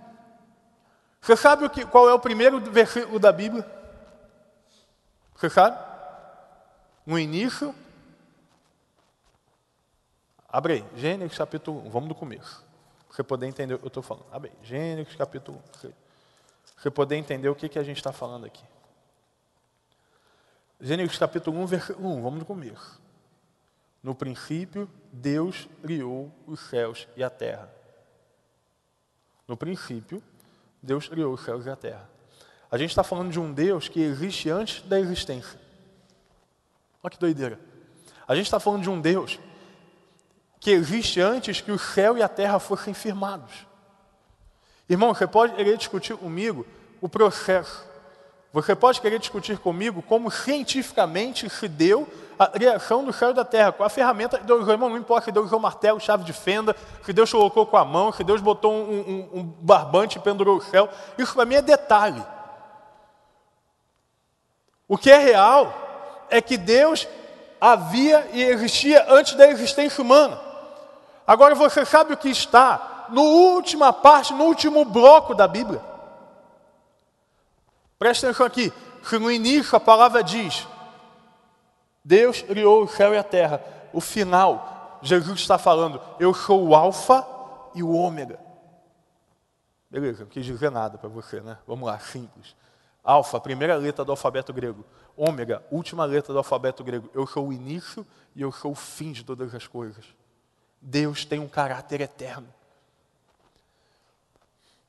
Você 1.27 1.35
sabe 1.35 1.65
o 1.65 1.69
que, 1.69 1.85
qual 1.85 2.07
é 2.07 2.13
o 2.13 2.19
primeiro 2.19 2.57
versículo 2.71 3.19
da 3.19 3.33
Bíblia? 3.33 3.69
Você 5.35 5.49
sabe? 5.49 5.77
No 7.05 7.19
início. 7.19 7.75
Abre 10.47 10.73
aí, 10.75 10.85
Gênesis 10.95 11.37
capítulo 11.37 11.85
1, 11.85 11.89
vamos 11.89 12.07
do 12.07 12.15
começo. 12.15 12.65
Você 13.11 13.23
poder 13.23 13.45
entender 13.45 13.73
o 13.73 13.77
que 13.77 13.83
eu 13.83 13.89
estou 13.89 14.01
falando. 14.01 14.25
Abre 14.31 14.51
aí, 14.51 14.65
Gênesis 14.65 15.17
capítulo 15.17 15.61
1. 15.83 15.91
Você 16.77 16.89
poder 16.89 17.17
entender 17.17 17.49
o 17.49 17.55
que, 17.55 17.67
que 17.67 17.77
a 17.77 17.83
gente 17.83 17.97
está 17.97 18.13
falando 18.13 18.45
aqui. 18.45 18.63
Gênesis 20.79 21.17
capítulo 21.17 21.59
1, 21.59 21.65
versículo 21.65 22.07
1, 22.07 22.21
vamos 22.21 22.39
do 22.39 22.45
começo. 22.45 23.01
No 24.01 24.15
princípio, 24.15 24.89
Deus 25.11 25.67
criou 25.81 26.31
os 26.45 26.61
céus 26.69 27.05
e 27.17 27.23
a 27.23 27.29
terra. 27.29 27.69
No 29.45 29.57
princípio, 29.57 30.23
Deus 30.81 31.07
criou 31.07 31.33
os 31.33 31.43
céus 31.43 31.65
e 31.65 31.69
a 31.69 31.75
terra. 31.75 32.09
A 32.69 32.77
gente 32.77 32.89
está 32.89 33.03
falando 33.03 33.31
de 33.31 33.39
um 33.39 33.53
Deus 33.53 33.87
que 33.87 34.01
existe 34.01 34.49
antes 34.49 34.81
da 34.83 34.99
existência. 34.99 35.59
Olha 37.01 37.11
que 37.11 37.19
doideira. 37.19 37.59
A 38.27 38.35
gente 38.35 38.45
está 38.45 38.59
falando 38.59 38.83
de 38.83 38.89
um 38.89 38.99
Deus 38.99 39.39
que 40.59 40.71
existe 40.71 41.21
antes 41.21 41.61
que 41.61 41.71
o 41.71 41.79
céu 41.79 42.17
e 42.17 42.21
a 42.21 42.27
terra 42.27 42.59
fossem 42.59 42.93
firmados. 42.93 43.65
Irmão, 44.89 45.13
você 45.13 45.27
pode 45.27 45.53
querer 45.53 45.77
discutir 45.77 46.17
comigo 46.17 46.65
o 46.99 47.07
processo. 47.07 47.85
Você 48.51 48.75
pode 48.75 48.99
querer 48.99 49.19
discutir 49.19 49.57
comigo 49.59 50.01
como 50.01 50.31
cientificamente 50.31 51.49
se 51.49 51.67
deu 51.67 52.07
a 52.37 52.47
criação 52.47 53.03
do 53.03 53.11
céu 53.11 53.31
e 53.31 53.33
da 53.33 53.43
terra, 53.43 53.71
com 53.71 53.83
a 53.83 53.89
ferramenta 53.89 54.37
que 54.37 54.45
Deus 54.45 54.61
usou, 54.61 54.73
irmão, 54.73 54.89
não 54.89 54.97
importa 54.97 55.25
se 55.25 55.31
Deus 55.31 55.47
usou 55.47 55.59
martelo, 55.59 55.99
chave 55.99 56.23
de 56.23 56.33
fenda, 56.33 56.75
se 57.03 57.11
Deus 57.11 57.31
colocou 57.31 57.65
com 57.65 57.77
a 57.77 57.85
mão, 57.85 58.11
se 58.11 58.23
Deus 58.23 58.41
botou 58.41 58.71
um, 58.71 58.77
um, 58.77 59.39
um 59.39 59.43
barbante 59.43 60.17
e 60.17 60.21
pendurou 60.21 60.57
o 60.57 60.61
céu, 60.61 60.89
isso 61.17 61.33
para 61.33 61.45
mim 61.45 61.55
é 61.55 61.61
detalhe. 61.61 62.23
O 64.87 64.97
que 64.97 65.11
é 65.11 65.17
real 65.17 65.73
é 66.29 66.41
que 66.41 66.57
Deus 66.57 67.07
havia 67.59 68.29
e 68.31 68.43
existia 68.43 69.05
antes 69.09 69.33
da 69.33 69.47
existência 69.49 70.01
humana. 70.01 70.39
Agora 71.25 71.55
você 71.55 71.83
sabe 71.85 72.13
o 72.13 72.17
que 72.17 72.29
está 72.29 73.07
no 73.09 73.21
última 73.21 73.91
parte, 73.91 74.33
no 74.33 74.45
último 74.45 74.85
bloco 74.85 75.33
da 75.33 75.47
Bíblia. 75.47 75.81
Preste 77.99 78.25
atenção 78.25 78.45
aqui, 78.45 78.71
que 79.09 79.17
no 79.17 79.31
início 79.31 79.75
a 79.75 79.79
palavra 79.79 80.23
diz: 80.23 80.67
Deus 82.07 82.41
criou 82.41 82.85
o 82.85 82.87
céu 82.87 83.13
e 83.13 83.17
a 83.17 83.23
terra. 83.23 83.61
O 83.91 83.99
final, 83.99 84.97
Jesus 85.01 85.41
está 85.41 85.57
falando: 85.57 86.01
Eu 86.17 86.33
sou 86.33 86.65
o 86.65 86.73
Alfa 86.73 87.27
e 87.75 87.83
o 87.83 87.91
Ômega. 87.91 88.39
Beleza, 89.91 90.23
não 90.23 90.29
quis 90.29 90.45
dizer 90.45 90.71
nada 90.71 90.97
para 90.97 91.09
você, 91.09 91.41
né? 91.41 91.57
Vamos 91.67 91.85
lá, 91.85 91.99
simples. 91.99 92.55
Alfa, 93.03 93.41
primeira 93.41 93.75
letra 93.75 94.05
do 94.05 94.11
alfabeto 94.11 94.53
grego. 94.53 94.85
Ômega, 95.17 95.61
última 95.69 96.05
letra 96.05 96.31
do 96.31 96.37
alfabeto 96.37 96.81
grego. 96.81 97.09
Eu 97.13 97.27
sou 97.27 97.49
o 97.49 97.53
início 97.53 98.07
e 98.33 98.41
eu 98.41 98.53
sou 98.53 98.71
o 98.71 98.75
fim 98.75 99.11
de 99.11 99.25
todas 99.25 99.53
as 99.53 99.67
coisas. 99.67 100.05
Deus 100.81 101.25
tem 101.25 101.41
um 101.41 101.47
caráter 101.49 101.99
eterno. 101.99 102.47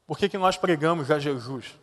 Por 0.06 0.16
que, 0.16 0.28
que 0.28 0.38
nós 0.38 0.56
pregamos 0.56 1.10
a 1.10 1.18
Jesus? 1.18 1.76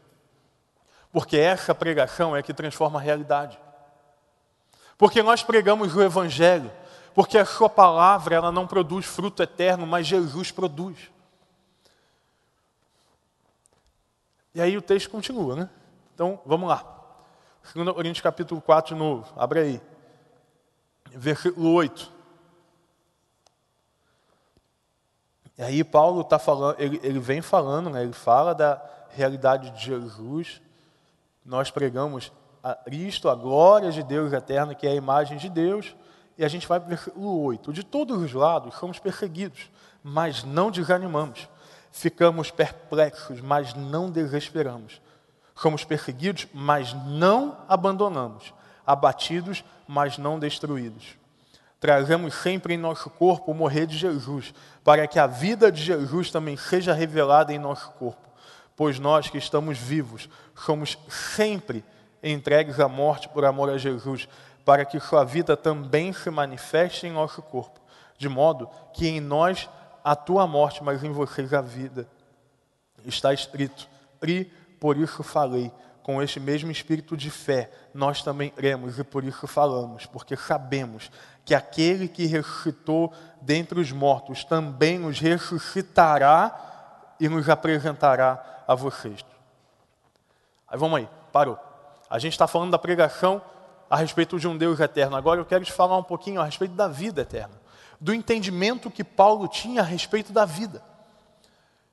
Porque 1.12 1.36
essa 1.36 1.75
pregação 1.75 2.34
é 2.34 2.42
que 2.42 2.54
transforma 2.54 3.00
a 3.00 3.01
realidade. 3.01 3.60
Porque 4.98 5.22
nós 5.22 5.44
pregamos 5.44 5.96
o 5.96 6.02
Evangelho. 6.02 6.72
Porque 7.14 7.38
a 7.38 7.46
sua 7.46 7.70
palavra 7.70 8.36
ela 8.36 8.52
não 8.52 8.68
produz 8.68 9.06
fruto 9.06 9.42
eterno, 9.42 9.88
mas 9.88 10.06
Jesus 10.06 10.52
produz. 10.52 10.98
E 14.54 14.62
aí 14.62 14.78
o 14.78 14.82
texto 14.82 15.10
continua, 15.10 15.56
né? 15.56 15.70
Então, 16.14 16.40
vamos 16.46 16.70
lá. 16.70 16.96
2 17.74 17.94
Coríntios 17.94 18.22
capítulo 18.22 18.62
4 18.62 18.94
de 18.94 19.00
novo. 19.00 19.34
Abre 19.36 19.60
aí. 19.60 19.82
Versículo 21.12 21.74
8. 21.74 22.12
E 25.58 25.64
aí 25.64 25.84
Paulo 25.84 26.22
está 26.22 26.38
falando, 26.38 26.80
ele, 26.80 27.00
ele 27.02 27.20
vem 27.20 27.42
falando, 27.42 27.90
né? 27.90 28.04
ele 28.04 28.14
fala 28.14 28.54
da 28.54 28.82
realidade 29.10 29.72
de 29.72 29.86
Jesus. 29.86 30.62
Nós 31.46 31.72
pregamos 31.72 32.32
a 32.65 32.74
Cristo, 32.74 33.29
a 33.29 33.36
glória 33.36 33.91
de 33.91 34.01
Deus 34.01 34.34
eterna, 34.34 34.74
que 34.74 34.88
é 34.88 34.89
a 34.89 34.95
imagem 34.95 35.38
de 35.38 35.48
Deus. 35.48 35.95
E 36.36 36.43
a 36.43 36.48
gente 36.48 36.67
vai 36.67 36.79
para 36.79 36.88
o 36.88 36.89
versículo 36.89 37.43
8. 37.43 37.72
De 37.72 37.84
todos 37.84 38.19
os 38.19 38.34
lados 38.34 38.74
somos 38.79 38.98
perseguidos, 38.98 39.69
mas 40.03 40.43
não 40.43 40.72
desanimamos. 40.72 41.48
Ficamos 41.91 42.50
perplexos, 42.50 43.39
mas 43.39 43.75
não 43.75 44.10
desesperamos. 44.10 45.00
Somos 45.55 45.84
perseguidos, 45.84 46.48
mas 46.51 46.91
não 47.05 47.55
abandonamos. 47.69 48.51
Abatidos, 48.84 49.63
mas 49.88 50.17
não 50.17 50.39
destruídos. 50.39 51.15
Trazemos 51.79 52.34
sempre 52.34 52.74
em 52.74 52.77
nosso 52.77 53.12
corpo 53.12 53.51
o 53.51 53.55
morrer 53.55 53.86
de 53.86 53.95
Jesus, 53.95 54.55
para 54.84 55.05
que 55.05 55.19
a 55.19 55.27
vida 55.27 55.72
de 55.72 55.84
Jesus 55.84 56.31
também 56.31 56.57
seja 56.57 56.93
revelada 56.93 57.53
em 57.53 57.60
nosso 57.60 57.91
corpo. 57.91 58.27
Pois 58.75 58.98
nós 58.98 59.29
que 59.29 59.38
estamos 59.38 59.77
vivos, 59.77 60.27
somos 60.55 60.98
sempre 61.07 61.84
entregues 62.32 62.79
à 62.79 62.88
morte 62.88 63.29
por 63.29 63.46
amor 63.46 63.70
a 63.70 63.77
Jesus, 63.77 64.27
para 64.63 64.84
que 64.84 65.00
sua 65.00 65.24
vida 65.24 65.55
também 65.55 66.12
se 66.12 66.29
manifeste 66.29 67.05
em 67.05 67.12
nosso 67.12 67.41
corpo, 67.41 67.79
de 68.17 68.27
modo 68.27 68.70
que 68.94 69.08
em 69.08 69.20
nós 69.20 69.70
a 70.03 70.15
tua 70.15 70.48
morte, 70.48 70.84
mas 70.84 71.03
em 71.03 71.12
vocês 71.12 71.53
a 71.53 71.62
vida. 71.62 72.08
Está 73.05 73.34
escrito: 73.34 73.88
e 74.25 74.46
por 74.79 74.98
isso 74.98 75.24
falei. 75.24 75.72
Com 76.01 76.22
este 76.22 76.39
mesmo 76.39 76.70
espírito 76.70 77.17
de 77.17 77.32
fé, 77.32 77.72
nós 77.91 78.22
também 78.22 78.51
cremos 78.51 79.00
e 79.00 79.03
por 79.03 79.24
isso 79.24 79.48
falamos, 79.48 80.05
porque 80.05 80.38
sabemos 80.38 81.10
que 81.44 81.55
aquele 81.55 82.08
que 82.08 82.27
ressuscitou 82.27 83.12
dentre 83.41 83.79
os 83.79 83.91
mortos 83.91 84.44
também 84.44 85.00
nos 85.00 85.20
ressuscitará 85.20 87.15
e 87.20 87.27
nos 87.27 87.50
apresentará 87.50 88.63
a 88.67 88.75
vocês. 88.75 89.25
Aí 90.67 90.77
vamos 90.77 91.00
aí, 91.00 91.10
parou. 91.32 91.64
A 92.10 92.20
gente 92.20 92.34
está 92.34 92.48
falando 92.48 92.72
da 92.72 92.80
pregação 92.80 93.42
a 93.90 93.98
respeito 93.98 94.40
de 94.40 94.48
um 94.48 94.58
Deus 94.58 94.80
eterno. 94.80 95.16
Agora 95.16 95.40
eu 95.40 95.46
quero 95.46 95.64
te 95.64 95.72
falar 95.72 95.98
um 95.98 96.04
pouquinho 96.04 96.42
a 96.42 96.46
respeito 96.46 96.74
da 96.74 96.88
vida 96.88 97.22
eterna, 97.22 97.54
do 98.00 98.14
entendimento 98.14 98.92
que 98.92 99.04
Paulo 99.04 99.48
tinha 99.48 99.82
a 99.82 99.86
respeito 99.86 100.32
da 100.32 100.46
vida. 100.46 100.82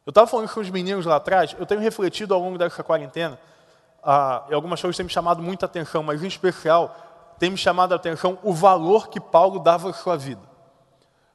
Eu 0.04 0.10
estava 0.10 0.26
falando 0.26 0.48
com 0.48 0.60
os 0.60 0.70
meninos 0.70 1.06
lá 1.06 1.16
atrás, 1.16 1.54
eu 1.58 1.64
tenho 1.64 1.80
refletido 1.80 2.34
ao 2.34 2.40
longo 2.40 2.58
dessa 2.58 2.82
quarentena, 2.82 3.38
ah, 4.02 4.44
e 4.50 4.54
algumas 4.54 4.80
coisas 4.80 4.96
têm 4.96 5.04
me 5.04 5.12
chamado 5.12 5.40
muita 5.40 5.66
atenção, 5.66 6.02
mas 6.02 6.22
em 6.24 6.26
especial 6.26 7.34
tem 7.38 7.50
me 7.50 7.56
chamado 7.56 7.92
a 7.92 7.96
atenção 7.96 8.38
o 8.42 8.52
valor 8.52 9.08
que 9.08 9.20
Paulo 9.20 9.60
dava 9.60 9.90
à 9.90 9.92
sua 9.92 10.16
vida. 10.16 10.42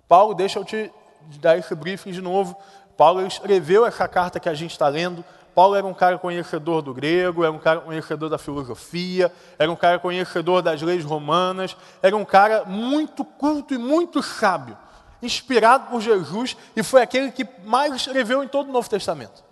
Paulo, 0.07 0.33
deixa 0.33 0.59
eu 0.59 0.65
te 0.65 0.91
dar 1.39 1.57
esse 1.57 1.73
briefing 1.75 2.11
de 2.11 2.21
novo. 2.21 2.57
Paulo 2.95 3.25
escreveu 3.25 3.85
essa 3.85 4.07
carta 4.07 4.39
que 4.39 4.49
a 4.49 4.53
gente 4.53 4.71
está 4.71 4.87
lendo. 4.87 5.23
Paulo 5.57 5.75
era 5.75 5.87
um 5.87 5.93
cara 5.93 6.19
conhecedor 6.19 6.83
do 6.83 6.93
grego, 6.93 7.43
era 7.43 7.51
um 7.51 7.57
cara 7.57 7.81
conhecedor 7.81 8.29
da 8.29 8.37
filosofia, 8.37 9.33
era 9.57 9.71
um 9.71 9.75
cara 9.75 9.97
conhecedor 9.97 10.61
das 10.61 10.83
leis 10.83 11.03
romanas, 11.03 11.75
era 11.99 12.15
um 12.15 12.23
cara 12.23 12.63
muito 12.63 13.25
culto 13.25 13.73
e 13.73 13.77
muito 13.79 14.21
sábio 14.21 14.77
inspirado 15.19 15.89
por 15.89 15.99
Jesus 15.99 16.55
e 16.75 16.83
foi 16.83 17.01
aquele 17.01 17.31
que 17.31 17.43
mais 17.65 17.95
escreveu 17.95 18.43
em 18.43 18.47
todo 18.47 18.69
o 18.69 18.71
Novo 18.71 18.87
Testamento. 18.87 19.43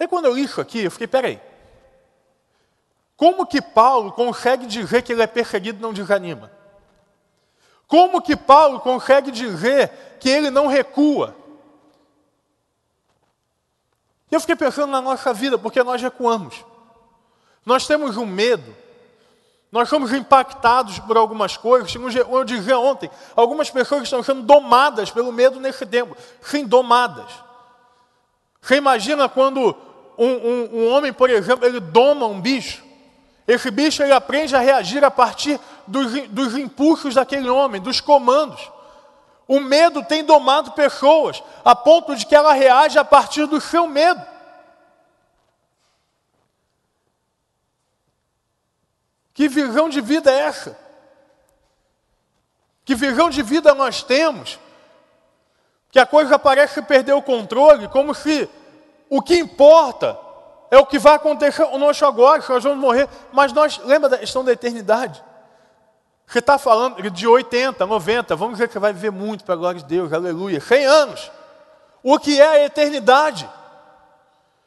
E 0.00 0.08
quando 0.08 0.24
eu 0.24 0.32
li 0.32 0.44
isso 0.44 0.62
aqui, 0.62 0.82
eu 0.82 0.90
fiquei, 0.90 1.06
peraí. 1.06 1.38
Como 3.18 3.44
que 3.44 3.60
Paulo 3.60 4.12
consegue 4.12 4.64
dizer 4.64 5.02
que 5.02 5.12
ele 5.12 5.20
é 5.20 5.26
perseguido 5.26 5.78
e 5.78 5.82
não 5.82 5.92
desanima? 5.92 6.50
Como 7.86 8.22
que 8.22 8.34
Paulo 8.34 8.80
consegue 8.80 9.30
dizer 9.30 10.16
que 10.18 10.30
ele 10.30 10.48
não 10.48 10.68
recua? 10.68 11.36
Eu 14.30 14.40
fiquei 14.40 14.56
pensando 14.56 14.90
na 14.90 15.00
nossa 15.00 15.32
vida, 15.32 15.58
porque 15.58 15.82
nós 15.82 16.02
recuamos. 16.02 16.64
Nós 17.64 17.86
temos 17.86 18.16
um 18.16 18.26
medo 18.26 18.74
nós 19.70 19.88
somos 19.88 20.12
impactados 20.12 20.98
por 20.98 21.16
algumas 21.16 21.56
coisas. 21.56 21.94
Eu 21.94 22.44
dizia 22.44 22.78
ontem, 22.78 23.10
algumas 23.36 23.70
pessoas 23.70 24.04
estão 24.04 24.22
sendo 24.22 24.42
domadas 24.42 25.10
pelo 25.10 25.30
medo 25.30 25.60
nesse 25.60 25.84
tempo. 25.84 26.16
Sim, 26.40 26.64
domadas. 26.64 27.30
Você 28.62 28.76
imagina 28.76 29.28
quando 29.28 29.76
um, 30.16 30.26
um, 30.26 30.68
um, 30.72 30.88
homem, 30.88 31.12
por 31.12 31.28
exemplo, 31.28 31.66
ele 31.66 31.80
doma 31.80 32.26
um 32.26 32.40
bicho. 32.40 32.82
Esse 33.46 33.70
bicho 33.70 34.02
ele 34.02 34.12
aprende 34.12 34.56
a 34.56 34.60
reagir 34.60 35.04
a 35.04 35.10
partir 35.10 35.60
dos, 35.86 36.12
dos 36.28 36.56
impulsos 36.56 37.14
daquele 37.14 37.48
homem, 37.48 37.80
dos 37.80 38.00
comandos. 38.00 38.70
O 39.48 39.58
medo 39.60 40.04
tem 40.04 40.22
domado 40.22 40.72
pessoas, 40.72 41.42
a 41.64 41.74
ponto 41.74 42.14
de 42.14 42.26
que 42.26 42.34
ela 42.34 42.52
reage 42.52 42.98
a 42.98 43.04
partir 43.04 43.46
do 43.46 43.58
seu 43.58 43.88
medo. 43.88 44.22
Que 49.32 49.48
visão 49.48 49.88
de 49.88 50.02
vida 50.02 50.30
é 50.30 50.40
essa? 50.40 50.78
Que 52.84 52.94
visão 52.94 53.30
de 53.30 53.40
vida 53.40 53.74
nós 53.74 54.02
temos? 54.02 54.58
Que 55.90 55.98
a 55.98 56.04
coisa 56.04 56.38
parece 56.38 56.82
perder 56.82 57.14
o 57.14 57.22
controle, 57.22 57.88
como 57.88 58.14
se 58.14 58.50
o 59.08 59.22
que 59.22 59.38
importa 59.38 60.18
é 60.70 60.76
o 60.76 60.84
que 60.84 60.98
vai 60.98 61.14
acontecer 61.14 61.64
conosco 61.66 62.04
agora, 62.04 62.42
que 62.42 62.50
nós 62.50 62.62
vamos 62.62 62.78
morrer. 62.78 63.08
Mas 63.32 63.52
nós, 63.54 63.78
lembra 63.78 64.10
da 64.10 64.18
questão 64.18 64.44
da 64.44 64.52
eternidade? 64.52 65.24
Você 66.28 66.40
está 66.40 66.58
falando 66.58 67.10
de 67.10 67.26
80, 67.26 67.86
90, 67.86 68.36
vamos 68.36 68.58
ver 68.58 68.66
que 68.66 68.74
você 68.74 68.78
vai 68.78 68.92
viver 68.92 69.10
muito 69.10 69.44
para 69.44 69.54
a 69.54 69.56
glória 69.56 69.80
de 69.80 69.86
Deus, 69.86 70.12
aleluia, 70.12 70.60
100 70.60 70.84
anos. 70.84 71.32
O 72.02 72.18
que 72.18 72.38
é 72.38 72.46
a 72.46 72.64
eternidade? 72.66 73.48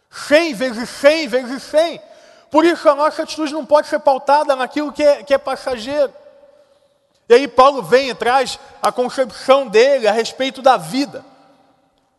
100 0.09 0.55
vezes 0.55 0.89
100 0.89 1.27
vezes 1.27 1.61
100. 1.61 2.01
Por 2.49 2.65
isso 2.65 2.89
a 2.89 2.95
nossa 2.95 3.21
atitude 3.21 3.53
não 3.53 3.63
pode 3.63 3.87
ser 3.87 3.99
pautada 3.99 4.55
naquilo 4.55 4.91
que 4.91 5.03
é, 5.03 5.23
que 5.23 5.35
é 5.35 5.37
passageiro. 5.37 6.11
E 7.29 7.33
aí 7.35 7.47
Paulo 7.47 7.83
vem 7.83 8.09
e 8.09 8.15
traz 8.15 8.59
a 8.81 8.91
concepção 8.91 9.67
dele 9.67 10.07
a 10.07 10.11
respeito 10.11 10.63
da 10.63 10.77
vida. 10.77 11.23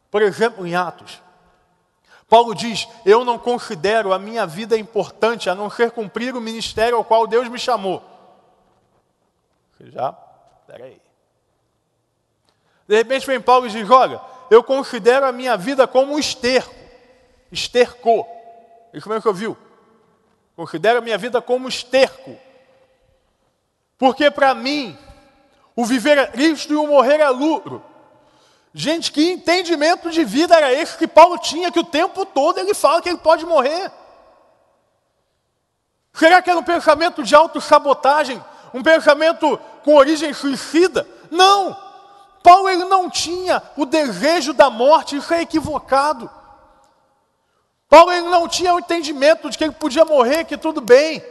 Por 0.09 0.23
exemplo, 0.23 0.65
em 0.65 0.77
Atos. 0.77 1.21
Paulo 2.29 2.55
diz: 2.55 2.87
Eu 3.05 3.25
não 3.25 3.39
considero 3.41 4.13
a 4.13 4.21
minha 4.21 4.47
vida 4.47 4.79
importante 4.79 5.51
a 5.51 5.55
não 5.55 5.69
ser 5.69 5.91
cumprir 5.91 6.35
o 6.37 6.41
ministério 6.41 6.97
ao 6.97 7.05
qual 7.05 7.27
Deus 7.27 7.49
me 7.49 7.59
chamou. 7.59 8.12
Você 9.83 9.91
já? 9.91 10.13
Peraí. 10.65 11.03
De 12.87 12.97
repente 12.97 13.27
vem 13.27 13.41
Paulo 13.41 13.67
e 13.67 13.71
diz: 13.71 13.91
Olha, 13.91 14.21
eu 14.49 14.63
considero 14.63 15.27
a 15.27 15.33
minha 15.33 15.57
vida 15.57 15.89
como 15.89 16.15
um 16.15 16.19
esterco. 16.19 16.73
esterco. 17.51 18.27
Isso 18.95 19.09
mesmo 19.09 19.23
que 19.23 19.29
ouviu? 19.29 19.59
Considero 20.55 20.99
a 20.99 21.03
minha 21.03 21.19
vida 21.19 21.43
como 21.43 21.69
esterco. 21.69 22.39
Porque 23.99 24.31
para 24.31 24.55
mim, 24.55 24.97
o 25.75 25.85
viver 25.85 26.17
é 26.17 26.27
Cristo 26.29 26.73
e 26.73 26.77
o 26.77 26.87
morrer 26.87 27.19
é 27.19 27.29
lucro. 27.29 27.85
Gente, 28.73 29.11
que 29.11 29.33
entendimento 29.33 30.11
de 30.11 30.25
vida 30.25 30.55
era 30.55 30.73
esse 30.73 30.97
que 30.97 31.09
Paulo 31.09 31.39
tinha, 31.39 31.73
que 31.73 31.81
o 31.81 31.85
tempo 31.85 32.25
todo 32.25 32.59
ele 32.59 32.73
fala 32.73 33.03
que 33.03 33.09
ele 33.09 33.19
pode 33.19 33.45
morrer? 33.45 33.91
Será 36.13 36.41
que 36.41 36.51
era 36.51 36.59
um 36.59 36.65
pensamento 36.65 37.23
de 37.25 37.35
autossabotagem? 37.35 38.43
Um 38.73 38.83
pensamento 38.83 39.59
com 39.85 39.95
origem 39.95 40.33
suicida? 40.33 41.07
Não! 41.31 41.77
Paulo 42.43 42.69
ele 42.69 42.85
não 42.85 43.09
tinha 43.09 43.63
o 43.77 43.87
desejo 43.87 44.53
da 44.53 44.69
morte, 44.69 45.17
isso 45.17 45.33
é 45.33 45.43
equivocado. 45.43 46.29
Paulo 47.89 48.11
ele 48.11 48.29
não 48.29 48.49
tinha 48.49 48.75
o 48.75 48.79
entendimento 48.79 49.49
de 49.49 49.57
que 49.57 49.65
ele 49.65 49.75
podia 49.75 50.05
morrer, 50.05 50.45
que 50.45 50.57
tudo 50.57 50.81
bem. 50.81 51.23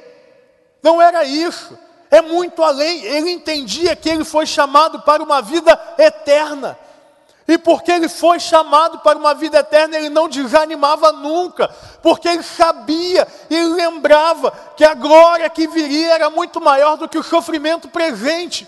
Não 0.82 1.02
era 1.02 1.24
isso. 1.24 1.78
É 2.10 2.22
muito 2.22 2.64
além. 2.64 3.04
Ele 3.04 3.32
entendia 3.32 3.96
que 3.96 4.10
ele 4.10 4.24
foi 4.24 4.46
chamado 4.46 5.02
para 5.02 5.24
uma 5.24 5.42
vida 5.42 5.80
eterna. 5.98 6.78
E 7.48 7.58
porque 7.58 7.92
ele 7.92 8.08
foi 8.08 8.40
chamado 8.40 9.00
para 9.00 9.18
uma 9.18 9.34
vida 9.34 9.60
eterna, 9.60 9.98
ele 9.98 10.10
não 10.10 10.30
desanimava 10.30 11.12
nunca, 11.12 11.68
porque 12.02 12.28
ele 12.28 12.44
sabia 12.44 13.28
e 13.50 13.64
lembrava 13.64 14.52
que 14.78 14.84
a 14.84 14.94
glória 14.94 15.50
que 15.50 15.68
viria 15.68 16.14
era 16.14 16.30
muito 16.30 16.62
maior 16.62 16.98
do 16.98 17.10
que 17.10 17.18
o 17.18 17.24
sofrimento 17.24 17.90
presente. 17.90 18.68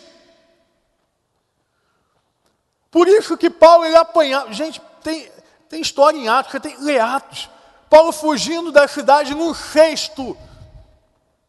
Por 2.90 3.08
isso 3.08 3.38
que 3.38 3.50
Paulo 3.50 3.86
ele 3.86 3.96
apanhava. 3.96 4.52
Gente, 4.54 4.82
tem, 5.02 5.32
tem 5.70 5.82
história 5.82 6.18
em 6.18 6.28
Atos, 6.28 6.62
tem 6.62 6.78
lê 6.80 7.00
Atos. 7.00 7.50
Paulo 7.90 8.12
fugindo 8.12 8.72
da 8.72 8.88
cidade 8.88 9.34
num 9.34 9.54
cesto. 9.54 10.32
O 10.32 10.38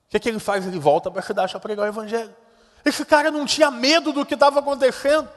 que, 0.09 0.17
é 0.17 0.21
que 0.21 0.29
ele 0.29 0.39
faz? 0.39 0.67
Ele 0.67 0.79
volta 0.79 1.11
para 1.11 1.21
a 1.21 1.23
cidade 1.23 1.51
para 1.53 1.61
pregar 1.61 1.87
o 1.87 1.89
evangelho. 1.89 2.35
Esse 2.85 3.05
cara 3.05 3.31
não 3.31 3.47
tinha 3.47 3.71
medo 3.71 4.13
do 4.13 4.25
que 4.27 4.35
estava 4.35 4.61
acontecendo. 4.61 5.29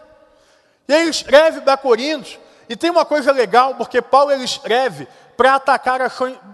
E 0.88 0.94
ele 0.94 1.10
escreve 1.10 1.62
para 1.62 1.77
Coríntios, 1.77 2.39
e 2.70 2.75
tem 2.75 2.89
uma 2.89 3.06
coisa 3.06 3.32
legal, 3.32 3.75
porque 3.75 4.01
Paulo 4.01 4.32
ele 4.32 4.44
escreve 4.44 5.08
para 5.36 5.56
atacar 5.56 6.01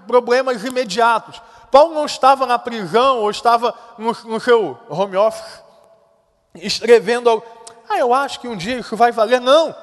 problemas 0.06 0.63
imediatos. 0.63 1.42
Paulo 1.72 1.96
não 1.96 2.06
estava 2.06 2.46
na 2.46 2.60
prisão 2.60 3.20
ou 3.20 3.32
estava 3.32 3.74
no, 3.98 4.16
no 4.25 4.40
seu 4.40 4.78
home 4.90 5.18
office 5.18 5.63
escrevendo, 6.56 7.42
ah, 7.90 7.98
eu 7.98 8.13
acho 8.13 8.40
que 8.40 8.48
um 8.48 8.56
dia 8.56 8.78
isso 8.78 8.96
vai 8.96 9.12
valer. 9.12 9.42
Não. 9.42 9.75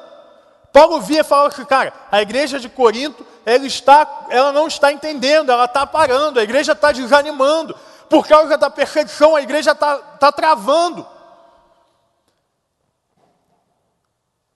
Paulo 0.72 1.00
via 1.00 1.20
e 1.20 1.24
falava 1.24 1.48
assim, 1.48 1.64
cara, 1.64 1.92
a 2.10 2.22
igreja 2.22 2.60
de 2.60 2.68
Corinto, 2.68 3.26
ela, 3.44 3.66
está, 3.66 4.26
ela 4.30 4.52
não 4.52 4.68
está 4.68 4.92
entendendo, 4.92 5.50
ela 5.50 5.64
está 5.64 5.84
parando, 5.84 6.38
a 6.38 6.42
igreja 6.44 6.72
está 6.72 6.92
desanimando. 6.92 7.76
Por 8.08 8.26
causa 8.26 8.56
da 8.56 8.70
perseguição, 8.70 9.34
a 9.34 9.42
igreja 9.42 9.72
está 9.72 9.96
tá 9.96 10.32
travando. 10.32 11.06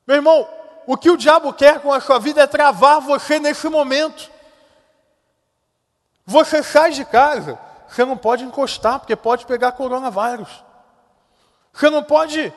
Meu 0.07 0.17
irmão, 0.17 0.49
o 0.87 0.97
que 0.97 1.11
o 1.11 1.17
diabo 1.17 1.53
quer 1.53 1.81
com 1.81 1.93
a 1.93 2.01
sua 2.01 2.19
vida 2.19 2.43
é 2.43 2.47
travar 2.47 3.01
você 3.01 3.39
nesse 3.39 3.69
momento. 3.69 4.31
Você 6.27 6.63
sai 6.63 6.91
de 6.91 7.05
casa, 7.05 7.59
você 7.89 8.05
não 8.05 8.17
pode 8.17 8.45
encostar, 8.45 8.99
porque 8.99 9.17
pode 9.17 9.47
pegar 9.47 9.73
coronavírus. 9.73 10.65
Você 11.73 11.91
não 11.91 12.03
pode 12.03 12.53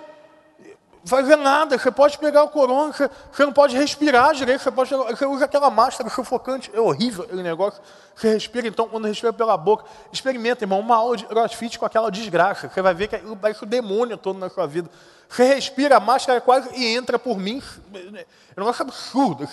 fazer 1.05 1.37
nada, 1.37 1.77
você 1.77 1.89
pode 1.89 2.17
pegar 2.17 2.43
o 2.43 2.49
corona, 2.49 2.91
você, 2.91 3.09
você 3.31 3.45
não 3.45 3.53
pode 3.53 3.75
respirar 3.77 4.33
direito, 4.33 4.61
você, 4.61 4.71
pode, 4.71 4.93
você 4.93 5.25
usa 5.25 5.45
aquela 5.45 5.69
máscara 5.69 6.09
sufocante, 6.09 6.69
é 6.73 6.79
horrível 6.79 7.23
aquele 7.23 7.41
negócio. 7.41 7.81
Você 8.13 8.33
respira, 8.33 8.67
então, 8.67 8.87
quando 8.87 9.05
respira 9.07 9.31
pela 9.31 9.55
boca, 9.57 9.85
experimenta, 10.11 10.63
irmão, 10.63 10.79
uma 10.79 10.97
aula 10.97 11.15
de 11.15 11.25
crossfit 11.25 11.79
com 11.79 11.85
aquela 11.85 12.11
desgraça. 12.11 12.69
Você 12.69 12.81
vai 12.81 12.93
ver 12.93 13.07
que 13.07 13.17
parece 13.37 13.63
o 13.63 13.65
demônio 13.65 14.17
todo 14.17 14.37
na 14.37 14.49
sua 14.49 14.67
vida. 14.67 14.89
Você 15.29 15.43
respira, 15.43 15.97
a 15.97 15.99
máscara 15.99 16.39
quase 16.39 16.69
e 16.75 16.95
entra 16.95 17.19
por 17.19 17.37
mim. 17.37 17.61
É 17.93 18.59
um 18.59 18.63
negócio 18.63 18.81
absurdo. 18.81 19.47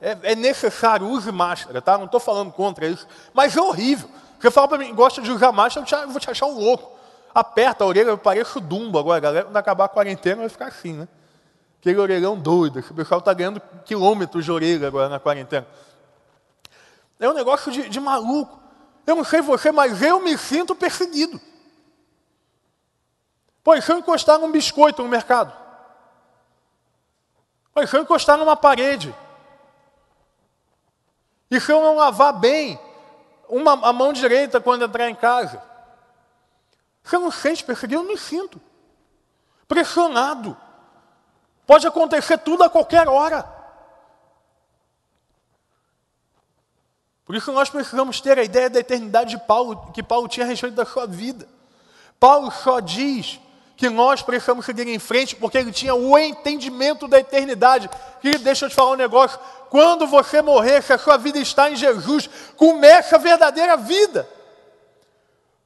É, 0.00 0.16
é 0.22 0.34
necessário, 0.36 1.08
use 1.08 1.30
máscara, 1.32 1.82
tá? 1.82 1.98
Não 1.98 2.04
estou 2.04 2.20
falando 2.20 2.52
contra 2.52 2.86
isso. 2.86 3.06
Mas 3.34 3.56
é 3.56 3.60
horrível. 3.60 4.08
Você 4.38 4.50
fala 4.50 4.68
para 4.68 4.78
mim, 4.78 4.94
gosta 4.94 5.20
de 5.20 5.30
usar 5.30 5.50
máscara, 5.50 5.86
eu 6.02 6.10
vou 6.10 6.20
te 6.20 6.30
achar 6.30 6.46
um 6.46 6.58
louco. 6.58 6.96
Aperta 7.34 7.84
a 7.84 7.86
orelha, 7.86 8.10
eu 8.10 8.18
pareço 8.18 8.60
Dumbo 8.60 8.98
agora. 8.98 9.20
Galera, 9.20 9.44
quando 9.46 9.56
acabar 9.56 9.84
a 9.86 9.88
quarentena, 9.88 10.42
vai 10.42 10.48
ficar 10.48 10.66
assim, 10.66 10.92
né? 10.92 11.08
Aquele 11.80 11.98
orelhão 11.98 12.36
doido. 12.36 12.78
O 12.78 12.94
pessoal 12.94 13.18
está 13.18 13.32
ganhando 13.32 13.60
quilômetros 13.84 14.44
de 14.44 14.52
orelha 14.52 14.86
agora 14.86 15.08
na 15.08 15.18
quarentena. 15.18 15.66
É 17.18 17.28
um 17.28 17.34
negócio 17.34 17.70
de, 17.70 17.88
de 17.88 18.00
maluco. 18.00 18.58
Eu 19.06 19.16
não 19.16 19.24
sei 19.24 19.40
você, 19.40 19.72
mas 19.72 20.02
eu 20.02 20.20
me 20.20 20.36
sinto 20.38 20.74
perseguido. 20.74 21.40
Pois 23.68 23.84
se 23.84 23.92
eu 23.92 23.98
encostar 23.98 24.38
num 24.38 24.50
biscoito 24.50 25.02
no 25.02 25.10
mercado? 25.10 25.52
Pois 27.74 27.90
se 27.90 27.94
eu 27.94 28.00
encostar 28.00 28.38
numa 28.38 28.56
parede? 28.56 29.14
E 31.50 31.60
se 31.60 31.70
eu 31.70 31.82
não 31.82 31.96
lavar 31.96 32.32
bem 32.32 32.80
uma, 33.46 33.72
a 33.86 33.92
mão 33.92 34.10
direita 34.10 34.58
quando 34.58 34.86
entrar 34.86 35.10
em 35.10 35.14
casa? 35.14 35.62
Você 37.02 37.18
não 37.18 37.30
sente 37.30 37.62
perseguido? 37.62 38.00
Eu 38.00 38.08
me 38.08 38.16
sinto. 38.16 38.58
Pressionado. 39.66 40.56
Pode 41.66 41.86
acontecer 41.86 42.38
tudo 42.38 42.62
a 42.62 42.70
qualquer 42.70 43.06
hora. 43.06 43.46
Por 47.22 47.36
isso 47.36 47.52
nós 47.52 47.68
precisamos 47.68 48.18
ter 48.18 48.38
a 48.38 48.42
ideia 48.42 48.70
da 48.70 48.80
eternidade 48.80 49.36
de 49.36 49.44
Paulo, 49.44 49.92
que 49.92 50.02
Paulo 50.02 50.26
tinha 50.26 50.46
a 50.46 50.48
respeito 50.48 50.74
da 50.74 50.86
sua 50.86 51.06
vida. 51.06 51.46
Paulo 52.18 52.50
só 52.50 52.80
diz 52.80 53.38
que 53.78 53.88
nós 53.88 54.20
precisamos 54.22 54.66
seguir 54.66 54.88
em 54.88 54.98
frente, 54.98 55.36
porque 55.36 55.56
ele 55.56 55.70
tinha 55.70 55.94
o 55.94 56.18
entendimento 56.18 57.06
da 57.06 57.20
eternidade. 57.20 57.88
E 58.24 58.36
deixa 58.36 58.66
eu 58.66 58.68
te 58.68 58.74
falar 58.74 58.90
um 58.90 58.96
negócio: 58.96 59.38
quando 59.70 60.04
você 60.04 60.42
morrer, 60.42 60.82
se 60.82 60.92
a 60.92 60.98
sua 60.98 61.16
vida 61.16 61.38
está 61.38 61.70
em 61.70 61.76
Jesus, 61.76 62.28
começa 62.56 63.14
a 63.14 63.20
verdadeira 63.20 63.76
vida. 63.76 64.28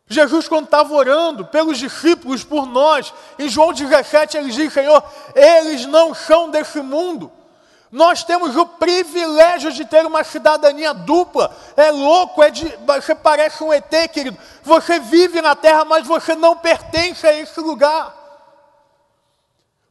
Jesus, 0.07 0.46
quando 0.46 0.66
estava 0.66 0.92
orando 0.92 1.46
pelos 1.46 1.79
discípulos, 1.79 2.44
por 2.44 2.66
nós, 2.66 3.14
em 3.38 3.48
João 3.48 3.72
17, 3.72 4.37
ele 4.37 4.51
diz: 4.51 4.70
Senhor, 4.75 5.03
eles 5.35 5.87
não 5.87 6.14
são 6.14 6.51
desse 6.51 6.83
mundo. 6.83 7.33
Nós 7.93 8.25
temos 8.25 8.57
o 8.57 8.65
privilégio 8.65 9.71
de 9.71 9.85
ter 9.85 10.07
uma 10.07 10.25
cidadania 10.25 10.95
dupla. 10.95 11.55
É 11.77 11.91
louco, 11.91 12.43
é 12.43 12.49
de, 12.49 12.67
você 12.87 13.15
parece 13.15 13.63
um 13.63 13.71
ET, 13.71 13.91
querido. 14.11 14.39
Você 14.63 14.99
vive 14.99 15.43
na 15.43 15.55
terra, 15.55 15.85
mas 15.85 16.07
você 16.07 16.35
não 16.35 16.57
pertence 16.57 17.27
a 17.27 17.39
esse 17.39 17.61
lugar. 17.61 18.17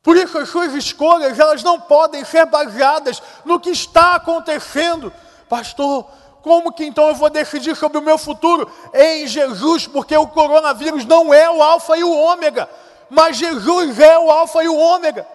Por 0.02 0.18
isso 0.18 0.36
as 0.40 0.50
suas 0.50 0.74
escolhas, 0.74 1.38
elas 1.38 1.62
não 1.62 1.80
podem 1.80 2.26
ser 2.26 2.48
baseadas 2.48 3.22
no 3.46 3.60
que 3.60 3.70
está 3.70 4.16
acontecendo. 4.16 5.14
Pastor, 5.48 6.08
como 6.42 6.74
que 6.74 6.84
então 6.84 7.08
eu 7.08 7.14
vou 7.14 7.30
decidir 7.30 7.76
sobre 7.76 8.00
o 8.00 8.02
meu 8.02 8.18
futuro? 8.18 8.68
Em 8.96 9.28
Jesus, 9.28 9.86
porque 9.86 10.18
o 10.18 10.26
coronavírus 10.26 11.06
não 11.06 11.32
é 11.32 11.48
o 11.52 11.62
alfa 11.62 11.96
e 11.98 12.04
o 12.04 12.12
ômega, 12.12 12.68
mas 13.12 13.38
Jesus 13.38 14.00
é 14.00 14.18
o 14.18 14.32
alfa 14.32 14.64
e 14.64 14.68
o 14.68 14.76
ômega. 14.76 15.28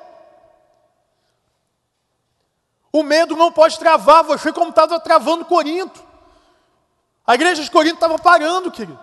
O 2.97 3.03
medo 3.03 3.37
não 3.37 3.53
pode 3.53 3.79
travar 3.79 4.25
você 4.25 4.51
como 4.51 4.71
estava 4.71 4.99
travando 4.99 5.45
Corinto. 5.45 6.03
A 7.27 7.35
igreja 7.35 7.63
de 7.63 7.71
Corinto 7.71 7.97
estava 7.97 8.19
parando, 8.19 8.71
querido. 8.71 8.99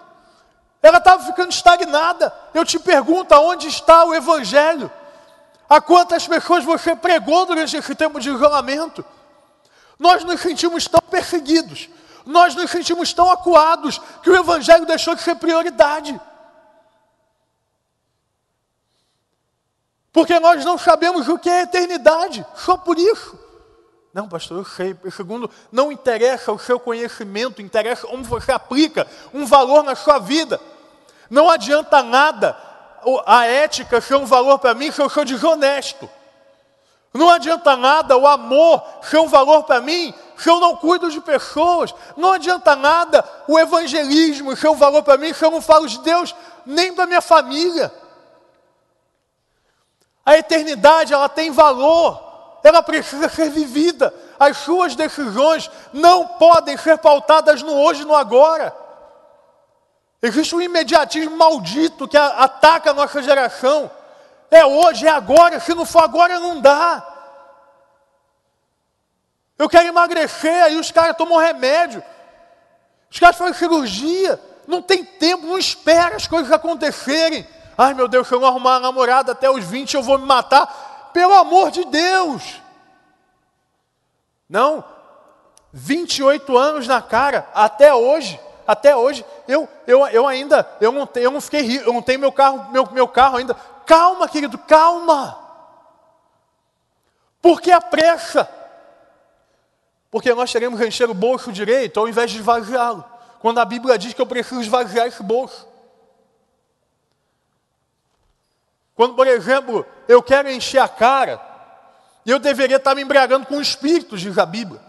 Ela 0.82 0.98
estava 0.98 1.24
ficando 1.24 1.52
estagnada. 1.52 2.34
Eu 2.56 2.66
te 2.66 2.80
pergunto, 2.80 3.32
aonde 3.36 3.68
está 3.68 4.04
o 4.04 4.16
Evangelho? 4.16 4.92
A 5.70 5.80
quantas 5.80 6.28
pessoas 6.28 6.64
você 6.64 6.96
pregou 6.96 7.46
durante 7.46 7.78
esse 7.78 7.94
tempo 7.94 8.20
de 8.20 8.32
isolamento? 8.32 9.06
Nós 10.00 10.24
nos 10.24 10.42
sentimos 10.42 10.88
tão 10.88 11.02
perseguidos, 11.02 11.88
nós 12.26 12.56
nos 12.56 12.72
sentimos 12.72 13.14
tão 13.14 13.30
acuados, 13.30 14.02
que 14.24 14.30
o 14.32 14.36
Evangelho 14.36 14.88
deixou 14.88 15.14
de 15.14 15.22
ser 15.22 15.36
prioridade. 15.36 16.20
Porque 20.12 20.40
nós 20.40 20.66
não 20.66 20.80
sabemos 20.80 21.30
o 21.30 21.38
que 21.38 21.48
é 21.48 21.62
eternidade, 21.62 22.44
só 22.56 22.76
por 22.76 22.98
isso. 22.98 23.43
Não, 24.14 24.30
pastor, 24.30 24.60
eu 24.60 24.66
sei. 24.66 24.96
Segundo, 25.12 25.50
não 25.72 25.92
interessa 25.92 26.52
o 26.52 26.60
seu 26.60 26.80
conhecimento, 26.80 27.62
interessa 27.62 28.06
como 28.06 28.24
você 28.24 28.52
aplica 28.52 29.08
um 29.34 29.46
valor 29.46 29.84
na 29.84 29.96
sua 29.96 30.20
vida. 30.20 30.62
Não 31.30 31.50
adianta 31.50 32.04
nada 32.04 32.56
a 33.26 33.46
ética 33.48 34.00
ser 34.00 34.16
um 34.16 34.26
valor 34.26 34.60
para 34.60 34.76
mim 34.76 34.92
se 34.92 35.02
eu 35.02 35.10
sou 35.10 35.26
desonesto. 35.26 36.08
Não 37.12 37.30
adianta 37.30 37.76
nada 37.76 38.16
o 38.16 38.28
amor 38.28 38.84
ser 39.02 39.18
um 39.18 39.28
valor 39.28 39.64
para 39.64 39.82
mim 39.82 40.14
se 40.38 40.50
eu 40.50 40.60
não 40.60 40.76
cuido 40.76 41.10
de 41.10 41.20
pessoas. 41.20 41.94
Não 42.16 42.34
adianta 42.34 42.76
nada 42.76 43.28
o 43.48 43.58
evangelismo 43.60 44.56
ser 44.56 44.68
um 44.68 44.76
valor 44.76 45.02
para 45.02 45.18
mim 45.18 45.34
se 45.34 45.44
eu 45.44 45.50
não 45.50 45.62
falo 45.62 45.88
de 45.88 46.00
Deus 46.00 46.36
nem 46.66 46.94
para 46.94 47.08
minha 47.08 47.22
família. 47.22 47.92
A 50.24 50.38
eternidade, 50.38 51.14
ela 51.14 51.28
tem 51.28 51.52
valor 51.52 52.33
ela 52.64 52.82
precisa 52.82 53.28
ser 53.28 53.50
vivida. 53.50 54.14
As 54.40 54.58
suas 54.58 54.96
decisões 54.96 55.70
não 55.92 56.26
podem 56.26 56.78
ser 56.78 56.98
pautadas 56.98 57.62
no 57.62 57.74
hoje 57.74 58.06
no 58.06 58.16
agora. 58.16 58.74
Existe 60.22 60.56
um 60.56 60.62
imediatismo 60.62 61.36
maldito 61.36 62.08
que 62.08 62.18
ataca 62.18 62.92
a 62.92 62.94
nossa 62.94 63.22
geração. 63.22 63.92
É 64.50 64.66
hoje, 64.66 65.06
é 65.06 65.10
agora, 65.10 65.60
se 65.60 65.76
não 65.76 65.86
for 65.86 66.04
agora, 66.04 66.40
não 66.40 66.62
dá. 66.62 67.06
Eu 69.60 69.68
quero 69.68 69.88
emagrecer, 69.88 70.64
aí 70.64 70.78
os 70.78 70.92
caras 70.92 71.18
tomam 71.18 71.38
remédio. 71.38 72.02
Os 73.12 73.20
caras 73.20 73.36
fazem 73.36 73.54
cirurgia, 73.54 74.40
não 74.66 74.82
tem 74.82 75.04
tempo, 75.04 75.46
não 75.46 75.58
espera 75.58 76.16
as 76.16 76.26
coisas 76.26 76.52
acontecerem. 76.52 77.46
Ai 77.78 77.94
meu 77.94 78.08
Deus, 78.08 78.28
se 78.28 78.34
eu 78.34 78.40
não 78.40 78.48
arrumar 78.48 78.78
uma 78.78 78.80
namorada 78.80 79.34
até 79.34 79.50
os 79.50 79.64
20, 79.64 79.96
eu 79.96 80.02
vou 80.02 80.18
me 80.18 80.26
matar. 80.26 80.93
Pelo 81.14 81.34
amor 81.34 81.72
de 81.72 81.86
Deus! 81.86 82.62
Não, 84.50 84.84
28 85.72 86.58
anos 86.58 86.88
na 86.88 87.02
cara, 87.02 87.50
até 87.54 87.94
hoje 87.94 88.40
até 88.66 88.96
hoje, 88.96 89.26
eu, 89.48 89.68
eu, 89.86 90.08
eu 90.08 90.28
ainda, 90.28 90.68
eu 90.80 90.92
não, 90.92 91.08
eu 91.16 91.32
não 91.32 91.42
fiquei 91.42 91.80
eu 91.80 91.94
não 91.94 92.02
tenho 92.02 92.20
meu 92.20 92.32
carro, 92.32 92.72
meu, 92.72 92.88
meu 92.92 93.08
carro 93.08 93.38
ainda. 93.38 93.54
Calma, 93.86 94.28
querido, 94.28 94.58
calma. 94.58 95.38
Por 97.42 97.62
que 97.62 97.72
a 97.72 97.82
pressa? 97.82 98.50
Porque 100.10 100.34
nós 100.34 100.52
queremos 100.52 100.80
encher 100.80 101.10
o 101.10 101.14
bolso 101.14 101.52
direito 101.52 102.00
ao 102.00 102.08
invés 102.08 102.32
de 102.32 102.38
esvaziá-lo. 102.38 103.04
Quando 103.40 103.60
a 103.60 103.66
Bíblia 103.66 103.98
diz 103.98 104.14
que 104.14 104.22
eu 104.22 104.26
preciso 104.26 104.62
esvaziar 104.62 105.08
esse 105.08 105.22
bolso. 105.22 105.68
Quando, 108.96 109.16
por 109.16 109.28
exemplo, 109.28 109.86
eu 110.08 110.22
quero 110.22 110.50
encher 110.50 110.80
a 110.80 110.88
cara, 110.88 111.42
eu 112.26 112.40
deveria 112.40 112.78
estar 112.78 112.96
me 112.96 113.02
embriagando 113.02 113.46
com 113.46 113.58
o 113.58 113.62
espírito, 113.62 114.18
diz 114.18 114.38
a 114.38 114.46
Bíblia. 114.46 114.82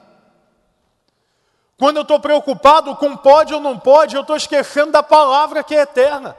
Quando 1.77 1.97
eu 1.97 2.03
estou 2.03 2.21
preocupado 2.21 2.95
com 2.97 3.17
pode 3.17 3.53
ou 3.53 3.61
não 3.61 3.79
pode, 3.79 4.15
eu 4.15 4.23
estou 4.23 4.37
esquecendo 4.37 4.93
da 4.93 5.03
palavra 5.03 5.65
que 5.65 5.75
é 5.75 5.81
eterna. 5.81 6.37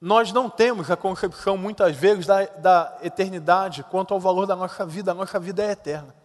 Nós 0.00 0.32
não 0.32 0.48
temos 0.48 0.90
a 0.90 0.96
concepção, 0.96 1.58
muitas 1.58 1.94
vezes, 1.94 2.24
da, 2.24 2.46
da 2.46 2.98
eternidade 3.02 3.84
quanto 3.84 4.14
ao 4.14 4.20
valor 4.20 4.46
da 4.46 4.56
nossa 4.56 4.86
vida. 4.86 5.10
A 5.10 5.14
nossa 5.14 5.38
vida 5.38 5.62
é 5.62 5.72
eterna. 5.72 6.19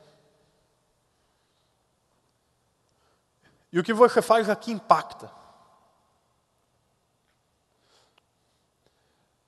E 3.75 3.79
o 3.79 3.83
que 3.83 3.91
você 3.91 4.21
faz 4.21 4.49
aqui 4.49 4.71
impacta. 4.71 5.29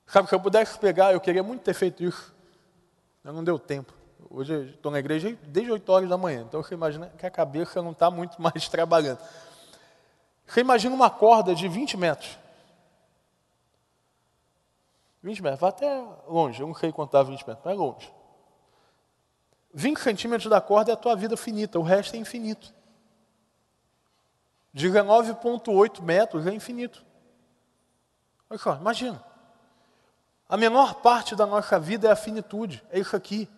Sabe, 0.05 0.27
se 0.27 0.35
eu 0.35 0.39
pudesse 0.41 0.77
pegar, 0.77 1.13
eu 1.13 1.21
queria 1.21 1.41
muito 1.41 1.61
ter 1.61 1.73
feito 1.73 2.03
isso. 2.03 2.35
Mas 3.23 3.33
não 3.33 3.41
deu 3.41 3.57
tempo. 3.57 3.93
Hoje 4.29 4.71
estou 4.75 4.91
na 4.91 4.99
igreja 4.99 5.33
desde 5.43 5.71
8 5.71 5.89
horas 5.89 6.09
da 6.09 6.17
manhã. 6.17 6.41
Então 6.41 6.61
você 6.61 6.73
imagina 6.73 7.07
que 7.17 7.25
a 7.25 7.31
cabeça 7.31 7.81
não 7.81 7.91
está 7.91 8.11
muito 8.11 8.41
mais 8.41 8.67
trabalhando. 8.67 9.19
Você 10.45 10.59
imagina 10.59 10.93
uma 10.93 11.09
corda 11.09 11.55
de 11.55 11.69
20 11.69 11.95
metros. 11.95 12.37
20 15.23 15.41
metros, 15.41 15.61
vai 15.61 15.69
até 15.69 16.03
longe, 16.27 16.59
eu 16.59 16.67
não 16.67 16.75
sei 16.75 16.91
contar 16.91 17.23
20 17.23 17.47
metros, 17.47 17.63
mas 17.63 17.73
é 17.73 17.77
longe. 17.77 18.13
20 19.73 19.99
centímetros 19.99 20.49
da 20.49 20.59
corda 20.59 20.91
é 20.91 20.93
a 20.95 20.97
tua 20.97 21.15
vida 21.15 21.37
finita, 21.37 21.79
o 21.79 21.83
resto 21.83 22.13
é 22.13 22.19
infinito. 22.19 22.75
19,8 24.77 26.01
metros 26.01 26.45
é 26.45 26.53
infinito. 26.53 27.03
Olha 28.49 28.59
só, 28.59 28.75
imagina. 28.75 29.21
A 30.47 30.55
menor 30.55 30.95
parte 30.95 31.35
da 31.35 31.45
nossa 31.45 31.79
vida 31.79 32.07
é 32.07 32.11
a 32.11 32.15
finitude, 32.15 32.83
é 32.91 32.99
isso 32.99 33.15
aqui. 33.15 33.49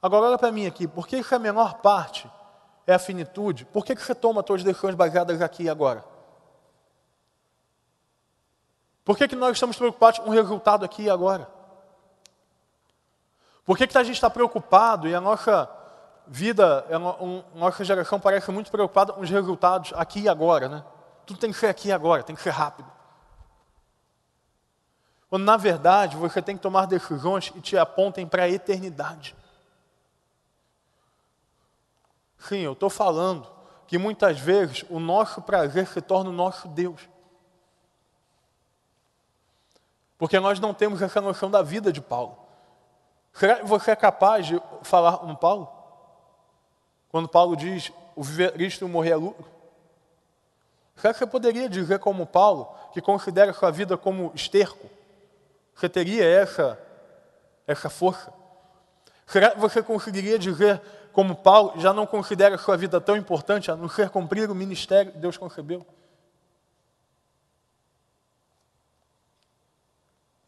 Agora 0.00 0.26
olha 0.26 0.38
para 0.38 0.52
mim 0.52 0.66
aqui, 0.66 0.86
por 0.86 1.06
que, 1.06 1.22
a 1.34 1.38
menor 1.38 1.80
parte 1.80 2.30
é 2.86 2.94
a 2.94 2.98
finitude? 2.98 3.64
Por 3.66 3.84
que, 3.84 3.94
que 3.94 4.02
você 4.02 4.14
toma 4.14 4.44
suas 4.46 4.62
decisões 4.62 4.94
baseadas 4.94 5.42
aqui 5.42 5.64
e 5.64 5.68
agora? 5.68 6.04
Por 9.04 9.16
que, 9.18 9.28
que 9.28 9.36
nós 9.36 9.56
estamos 9.56 9.76
preocupados 9.76 10.20
com 10.20 10.30
o 10.30 10.32
resultado 10.32 10.84
aqui 10.84 11.02
e 11.02 11.10
agora? 11.10 11.48
Por 13.64 13.76
que, 13.76 13.86
que 13.86 13.98
a 13.98 14.04
gente 14.04 14.14
está 14.14 14.30
preocupado 14.30 15.08
e 15.08 15.14
a 15.14 15.20
nossa 15.20 15.66
vida, 16.26 16.84
a 16.90 17.58
nossa 17.58 17.84
geração 17.84 18.18
parece 18.18 18.50
muito 18.50 18.70
preocupada 18.70 19.12
com 19.12 19.20
os 19.20 19.30
resultados 19.30 19.92
aqui 19.94 20.20
e 20.20 20.28
agora, 20.28 20.68
né? 20.68 20.84
Tudo 21.24 21.40
tem 21.40 21.52
que 21.52 21.58
ser 21.58 21.66
aqui 21.66 21.88
e 21.88 21.92
agora, 21.92 22.22
tem 22.22 22.36
que 22.36 22.42
ser 22.42 22.50
rápido. 22.50 22.90
Quando 25.28 25.44
na 25.44 25.56
verdade 25.56 26.16
você 26.16 26.40
tem 26.40 26.56
que 26.56 26.62
tomar 26.62 26.86
decisões 26.86 27.50
que 27.50 27.60
te 27.60 27.76
apontem 27.76 28.26
para 28.26 28.44
a 28.44 28.48
eternidade. 28.48 29.36
Sim, 32.38 32.58
eu 32.58 32.72
estou 32.72 32.88
falando 32.88 33.46
que 33.86 33.98
muitas 33.98 34.38
vezes 34.38 34.84
o 34.88 35.00
nosso 35.00 35.42
prazer 35.42 35.86
se 35.86 36.00
torna 36.00 36.30
o 36.30 36.32
nosso 36.32 36.68
Deus. 36.68 37.08
Porque 40.18 40.38
nós 40.40 40.58
não 40.58 40.72
temos 40.72 41.02
essa 41.02 41.20
noção 41.20 41.50
da 41.50 41.62
vida 41.62 41.92
de 41.92 42.00
Paulo. 42.00 42.38
Será 43.32 43.56
que 43.56 43.66
você 43.66 43.90
é 43.90 43.96
capaz 43.96 44.46
de 44.46 44.60
falar 44.82 45.18
com 45.18 45.34
Paulo? 45.34 45.75
Quando 47.08 47.28
Paulo 47.28 47.56
diz, 47.56 47.92
o 48.14 48.22
viver 48.22 48.52
Cristo 48.52 48.82
e 48.82 48.84
o 48.84 48.88
morrer 48.88 49.10
é 49.10 49.16
lucro? 49.16 49.46
Será 50.96 51.12
que 51.12 51.18
você 51.18 51.26
poderia 51.26 51.68
dizer 51.68 51.98
como 51.98 52.26
Paulo, 52.26 52.68
que 52.92 53.00
considera 53.00 53.52
sua 53.52 53.70
vida 53.70 53.96
como 53.96 54.32
esterco? 54.34 54.88
Você 55.74 55.88
teria 55.88 56.24
essa, 56.24 56.78
essa 57.66 57.90
força? 57.90 58.32
Será 59.26 59.50
que 59.50 59.58
você 59.58 59.82
conseguiria 59.82 60.38
dizer, 60.38 60.80
como 61.12 61.36
Paulo, 61.36 61.78
já 61.78 61.92
não 61.92 62.06
considera 62.06 62.56
sua 62.56 62.76
vida 62.76 63.00
tão 63.00 63.16
importante 63.16 63.70
a 63.70 63.76
não 63.76 63.88
ser 63.88 64.08
cumprir 64.08 64.50
o 64.50 64.54
ministério 64.54 65.12
que 65.12 65.18
Deus 65.18 65.36
concebeu? 65.36 65.84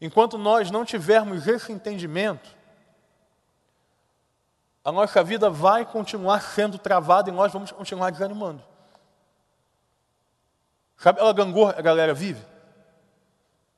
Enquanto 0.01 0.37
nós 0.37 0.71
não 0.71 0.85
tivermos 0.85 1.45
esse 1.45 1.71
entendimento, 1.71 2.55
a 4.83 4.91
nossa 4.91 5.23
vida 5.23 5.49
vai 5.49 5.85
continuar 5.85 6.41
sendo 6.41 6.77
travada 6.77 7.29
e 7.29 7.33
nós 7.33 7.51
vamos 7.51 7.71
continuar 7.71 8.11
desanimando. 8.11 8.63
Sabe 10.97 11.17
aquela 11.19 11.33
gangorra 11.33 11.75
a 11.77 11.81
galera 11.81 12.13
vive? 12.13 12.45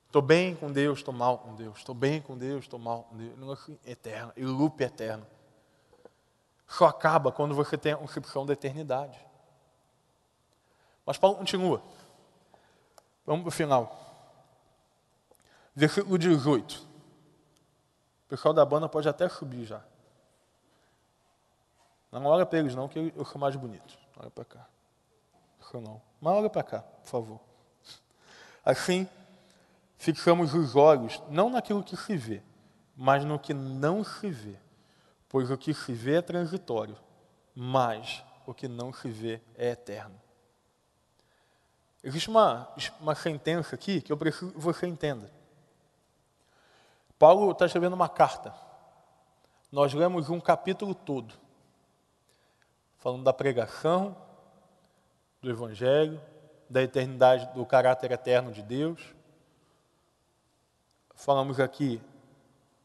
Estou 0.07 0.21
bem 0.21 0.55
com 0.55 0.71
Deus, 0.71 0.99
estou 0.99 1.13
mal 1.13 1.37
com 1.37 1.55
Deus. 1.55 1.77
Estou 1.77 1.95
bem 1.95 2.21
com 2.21 2.37
Deus, 2.37 2.65
estou 2.65 2.79
mal 2.79 3.03
com 3.03 3.15
Deus. 3.15 3.69
Eterno, 3.85 4.33
e 4.35 4.43
loop 4.43 4.81
eterno. 4.83 5.25
Só 6.67 6.85
acaba 6.85 7.31
quando 7.31 7.55
você 7.55 7.77
tem 7.77 7.93
a 7.93 7.97
concepção 7.97 8.45
da 8.45 8.53
eternidade. 8.53 9.19
Mas 11.05 11.17
Paulo 11.17 11.37
continua. 11.37 11.81
Vamos 13.25 13.43
para 13.43 13.49
o 13.49 13.51
final. 13.51 13.99
Versículo 15.75 16.17
18. 16.17 16.75
O 18.25 18.29
pessoal 18.29 18.53
da 18.53 18.65
banda 18.65 18.89
pode 18.89 19.07
até 19.07 19.27
subir 19.29 19.65
já. 19.65 19.81
Não 22.11 22.25
olha 22.25 22.45
para 22.45 22.59
eles 22.59 22.75
não, 22.75 22.87
que 22.87 23.13
eu 23.15 23.25
sou 23.25 23.39
mais 23.39 23.55
bonito. 23.55 23.97
Olha 24.17 24.29
para 24.29 24.43
cá. 24.45 24.67
Não. 25.73 26.01
Mas 26.19 26.33
olha 26.33 26.49
para 26.49 26.63
cá, 26.63 26.79
por 26.81 27.07
favor. 27.07 27.39
Assim, 28.65 29.07
fixamos 29.97 30.53
os 30.53 30.75
olhos 30.75 31.21
não 31.29 31.49
naquilo 31.49 31.83
que 31.83 31.95
se 31.95 32.17
vê, 32.17 32.41
mas 32.95 33.23
no 33.23 33.39
que 33.39 33.53
não 33.53 34.03
se 34.03 34.29
vê. 34.29 34.57
Pois 35.29 35.49
o 35.49 35.57
que 35.57 35.73
se 35.73 35.93
vê 35.93 36.15
é 36.17 36.21
transitório, 36.21 36.97
mas 37.55 38.21
o 38.45 38.53
que 38.53 38.67
não 38.67 38.91
se 38.91 39.09
vê 39.09 39.41
é 39.55 39.69
eterno. 39.69 40.19
Existe 42.03 42.29
uma, 42.29 42.67
uma 42.99 43.15
sentença 43.15 43.75
aqui 43.75 44.01
que 44.01 44.11
eu 44.11 44.17
preciso 44.17 44.51
que 44.51 44.59
você 44.59 44.87
entenda. 44.87 45.31
Paulo 47.17 47.51
está 47.51 47.65
escrevendo 47.65 47.93
uma 47.93 48.09
carta. 48.09 48.53
Nós 49.71 49.93
lemos 49.93 50.29
um 50.29 50.39
capítulo 50.39 50.93
todo, 50.93 51.33
falando 53.01 53.23
da 53.23 53.33
pregação, 53.33 54.15
do 55.41 55.49
Evangelho, 55.49 56.21
da 56.69 56.81
eternidade, 56.81 57.53
do 57.53 57.65
caráter 57.65 58.11
eterno 58.11 58.53
de 58.53 58.61
Deus 58.61 59.13
Falamos 61.21 61.59
aqui 61.59 62.01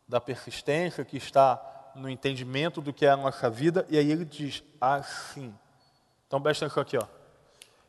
da 0.07 0.21
persistência 0.21 1.03
que 1.07 1.17
está 1.17 1.93
no 1.95 2.07
entendimento 2.07 2.83
do 2.83 2.93
que 2.93 3.07
é 3.07 3.09
a 3.09 3.17
nossa 3.17 3.49
vida, 3.49 3.87
e 3.89 3.97
aí 3.97 4.13
ele 4.13 4.27
diz 4.27 4.63
assim. 4.79 5.55
Então 6.27 6.43
presta 6.43 6.67
atenção 6.67 6.83
aqui, 6.83 6.99
ó. 6.99 7.07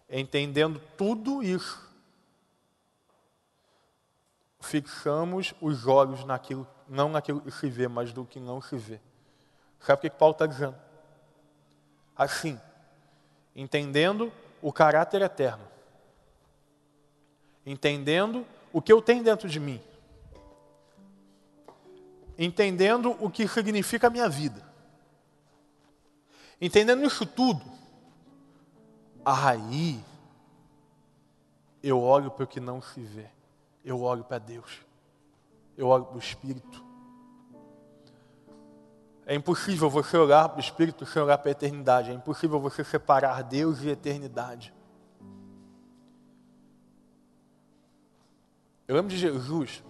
Entendendo 0.09 0.81
tudo 0.95 1.43
isso, 1.43 1.85
fixamos 4.61 5.53
os 5.59 5.85
olhos 5.85 6.23
naquilo, 6.23 6.65
não 6.87 7.09
naquilo 7.09 7.41
que 7.41 7.51
se 7.51 7.69
vê, 7.69 7.89
mas 7.89 8.13
do 8.13 8.23
que 8.23 8.39
não 8.39 8.61
se 8.61 8.77
vê. 8.77 9.01
Sabe 9.81 9.97
o 9.97 10.01
que, 10.03 10.09
Paulo 10.09 10.31
está 10.31 10.45
dizendo? 10.45 10.77
Assim, 12.17 12.59
entendendo 13.55 14.31
o 14.61 14.73
caráter 14.73 15.21
eterno, 15.21 15.63
entendendo 17.65 18.45
o 18.73 18.81
que 18.81 18.91
eu 18.91 19.01
tenho 19.01 19.23
dentro 19.23 19.47
de 19.47 19.59
mim, 19.59 19.81
entendendo 22.37 23.15
o 23.19 23.29
que 23.29 23.47
significa 23.47 24.07
a 24.07 24.09
minha 24.09 24.27
vida, 24.27 24.65
entendendo 26.59 27.05
isso 27.05 27.25
tudo, 27.25 27.63
aí 29.23 30.03
eu 31.83 32.01
olho 32.01 32.31
para 32.31 32.45
o 32.45 32.47
que 32.47 32.59
não 32.59 32.81
se 32.81 33.01
vê, 33.01 33.27
eu 33.85 34.01
olho 34.01 34.23
para 34.23 34.39
Deus, 34.39 34.81
eu 35.77 35.87
olho 35.87 36.05
para 36.05 36.15
o 36.15 36.19
Espírito. 36.19 36.86
É 39.29 39.35
impossível 39.35 39.89
você 39.89 40.17
olhar 40.17 40.47
para 40.47 40.55
o 40.55 40.61
Espírito 40.61 41.05
sem 41.05 41.21
olhar 41.21 41.37
para 41.37 41.49
a 41.49 41.51
eternidade. 41.51 42.11
É 42.11 42.13
impossível 42.13 42.61
você 42.61 42.81
separar 42.81 43.43
Deus 43.43 43.81
e 43.81 43.89
eternidade. 43.89 44.73
Eu 48.87 48.95
lembro 48.95 49.09
de 49.09 49.17
Jesus. 49.17 49.83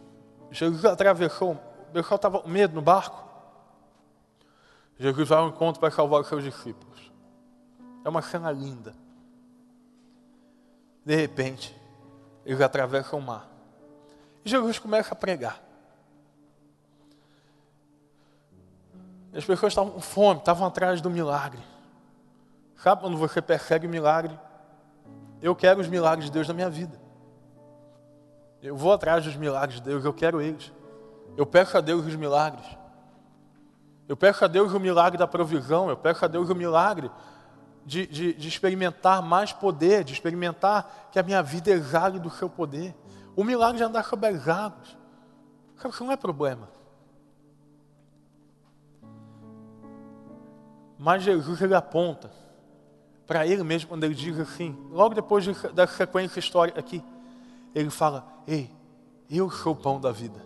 Jesus 0.50 0.84
atravessou, 0.84 1.52
o 1.52 1.94
pessoal 1.94 2.16
estava 2.16 2.40
com 2.40 2.50
medo 2.50 2.74
no 2.74 2.82
barco. 2.82 3.24
Jesus 4.98 5.30
vai 5.30 5.38
ao 5.38 5.50
encontro 5.50 5.80
para 5.80 5.92
salvar 5.92 6.22
os 6.22 6.28
seus 6.28 6.44
discípulos. 6.44 7.12
É 8.04 8.10
uma 8.10 8.24
cena 8.24 8.50
linda. 8.50 8.96
De 11.06 11.16
repente, 11.16 11.80
eles 12.44 12.60
atravessam 12.60 13.20
o 13.20 13.22
mar. 13.22 13.48
E 14.44 14.50
Jesus 14.50 14.80
começa 14.80 15.14
a 15.14 15.16
pregar. 15.16 15.67
As 19.38 19.46
pessoas 19.46 19.72
estavam 19.72 19.92
com 19.92 20.02
fome, 20.02 20.40
estavam 20.40 20.66
atrás 20.66 21.00
do 21.00 21.12
milagre. 21.12 21.62
Sabe 22.76 23.02
quando 23.02 23.18
você 23.18 23.40
persegue 23.40 23.88
milagre? 23.88 24.38
Eu 25.40 25.56
quero 25.56 25.80
os 25.80 25.88
milagres 25.88 26.26
de 26.26 26.32
Deus 26.32 26.48
na 26.48 26.56
minha 26.56 26.72
vida. 26.72 27.00
Eu 28.64 28.76
vou 28.76 28.92
atrás 28.92 29.24
dos 29.24 29.36
milagres 29.36 29.80
de 29.80 29.86
Deus, 29.86 30.04
eu 30.04 30.12
quero 30.12 30.42
eles. 30.42 30.74
Eu 31.38 31.46
peço 31.46 31.78
a 31.78 31.82
Deus 31.82 32.04
os 32.04 32.16
milagres. 32.16 32.66
Eu 34.08 34.18
peço 34.18 34.44
a 34.44 34.48
Deus 34.48 34.74
o 34.74 34.80
milagre 34.80 35.20
da 35.20 35.28
provisão, 35.28 35.88
eu 35.88 35.98
peço 35.98 36.26
a 36.26 36.28
Deus 36.28 36.50
o 36.50 36.56
milagre 36.56 37.12
de, 37.86 38.08
de, 38.08 38.34
de 38.34 38.48
experimentar 38.48 39.22
mais 39.22 39.54
poder, 39.54 40.04
de 40.04 40.14
experimentar 40.14 41.10
que 41.12 41.20
a 41.20 41.24
minha 41.24 41.44
vida 41.44 41.70
exale 41.70 42.18
do 42.18 42.32
seu 42.32 42.50
poder. 42.50 42.96
O 43.36 43.44
milagre 43.44 43.78
de 43.78 43.84
andar 43.84 44.04
sobre 44.04 44.30
as 44.30 44.48
águas. 44.48 44.98
Isso 45.78 46.04
não 46.04 46.12
é 46.12 46.18
problema. 46.18 46.77
Mas 50.98 51.24
Jesus 51.24 51.62
ele 51.62 51.76
aponta 51.76 52.32
para 53.26 53.46
ele 53.46 53.62
mesmo 53.64 53.90
quando 53.90 54.04
ele 54.06 54.16
diz 54.16 54.40
assim, 54.40 54.76
logo 54.90 55.14
depois 55.14 55.46
da 55.74 55.86
sequência 55.86 56.40
histórica 56.40 56.80
aqui, 56.80 57.04
ele 57.76 57.90
fala: 57.90 58.26
Ei, 58.48 58.72
eu 59.30 59.52
sou 59.52 59.74
o 59.74 59.76
pão 59.76 60.00
da 60.00 60.12
vida. 60.12 60.40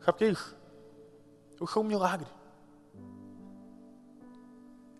Sabe 0.00 0.10
o 0.10 0.18
que 0.18 0.24
é 0.24 0.28
isso? 0.28 0.56
Eu 1.60 1.66
sou 1.66 1.82
um 1.82 1.86
milagre. 1.86 2.28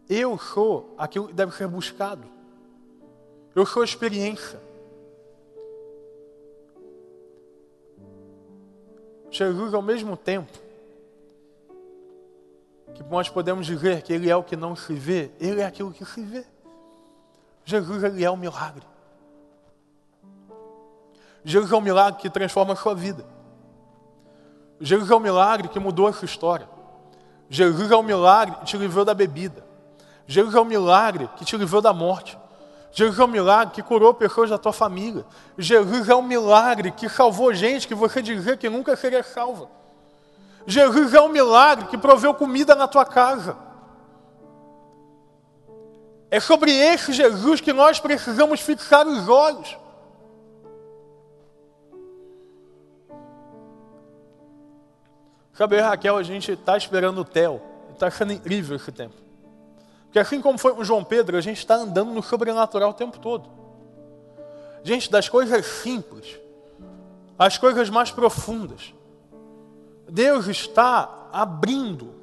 Eu 0.08 0.36
sou 0.36 0.94
aquilo 0.98 1.28
que 1.28 1.34
deve 1.34 1.54
ser 1.54 1.68
buscado. 1.68 2.26
Eu 3.54 3.64
sou 3.64 3.82
a 3.82 3.84
experiência. 3.84 4.60
Jesus, 9.30 9.72
ao 9.72 9.80
mesmo 9.80 10.16
tempo, 10.16 10.50
que 12.94 13.02
nós 13.04 13.28
podemos 13.28 13.66
dizer 13.66 14.02
que 14.02 14.12
Ele 14.12 14.30
é 14.30 14.36
o 14.36 14.42
que 14.42 14.56
não 14.56 14.74
se 14.76 14.94
vê, 14.94 15.30
Ele 15.40 15.60
é 15.60 15.64
aquilo 15.64 15.92
que 15.92 16.04
se 16.04 16.22
vê. 16.22 16.44
Jesus, 17.64 18.02
Ele 18.02 18.24
é 18.24 18.30
o 18.30 18.36
milagre. 18.36 18.82
Jesus 21.44 21.72
é 21.72 21.76
o 21.76 21.80
milagre 21.80 22.20
que 22.20 22.28
transforma 22.28 22.74
a 22.74 22.76
sua 22.76 22.94
vida. 22.94 23.24
Jesus 24.80 25.10
é 25.10 25.14
o 25.14 25.20
milagre 25.20 25.68
que 25.68 25.78
mudou 25.78 26.06
a 26.06 26.12
sua 26.12 26.26
história. 26.26 26.68
Jesus 27.48 27.90
é 27.90 27.96
o 27.96 28.02
milagre 28.02 28.56
que 28.56 28.64
te 28.64 28.76
livrou 28.76 29.04
da 29.04 29.14
bebida. 29.14 29.64
Jesus 30.26 30.54
é 30.54 30.60
o 30.60 30.64
milagre 30.64 31.28
que 31.36 31.44
te 31.44 31.56
livrou 31.56 31.82
da 31.82 31.92
morte. 31.92 32.38
Jesus 32.92 33.18
é 33.18 33.24
o 33.24 33.28
milagre 33.28 33.74
que 33.74 33.82
curou 33.82 34.12
pessoas 34.14 34.50
da 34.50 34.58
tua 34.58 34.72
família. 34.72 35.24
Jesus 35.58 36.08
é 36.08 36.14
o 36.14 36.22
milagre 36.22 36.90
que 36.90 37.08
salvou 37.08 37.52
gente 37.52 37.86
que 37.86 37.94
você 37.94 38.22
dizia 38.22 38.56
que 38.56 38.68
nunca 38.68 38.96
seria 38.96 39.22
salva. 39.22 39.68
Jesus 40.66 41.14
é 41.14 41.20
um 41.20 41.28
milagre 41.28 41.86
que 41.86 41.98
proveu 41.98 42.34
comida 42.34 42.74
na 42.74 42.86
tua 42.86 43.04
casa. 43.04 43.56
É 46.30 46.38
sobre 46.38 46.70
esse 46.72 47.12
Jesus 47.12 47.60
que 47.60 47.72
nós 47.72 47.98
precisamos 47.98 48.60
fixar 48.60 49.06
os 49.06 49.28
olhos. 49.28 49.76
Sabe, 55.52 55.78
Raquel, 55.80 56.16
a 56.16 56.22
gente 56.22 56.52
está 56.52 56.76
esperando 56.76 57.20
o 57.20 57.24
Theo. 57.24 57.60
Está 57.92 58.10
sendo 58.10 58.32
incrível 58.32 58.76
esse 58.76 58.90
tempo. 58.90 59.16
Porque 60.04 60.18
assim 60.18 60.40
como 60.40 60.56
foi 60.56 60.74
com 60.74 60.82
João 60.82 61.04
Pedro, 61.04 61.36
a 61.36 61.40
gente 61.40 61.58
está 61.58 61.74
andando 61.74 62.12
no 62.12 62.22
sobrenatural 62.22 62.90
o 62.90 62.94
tempo 62.94 63.18
todo. 63.18 63.50
Gente, 64.82 65.10
das 65.10 65.28
coisas 65.28 65.66
simples, 65.66 66.38
às 67.38 67.58
coisas 67.58 67.90
mais 67.90 68.10
profundas. 68.10 68.94
Deus 70.10 70.46
está 70.46 71.28
abrindo. 71.32 72.14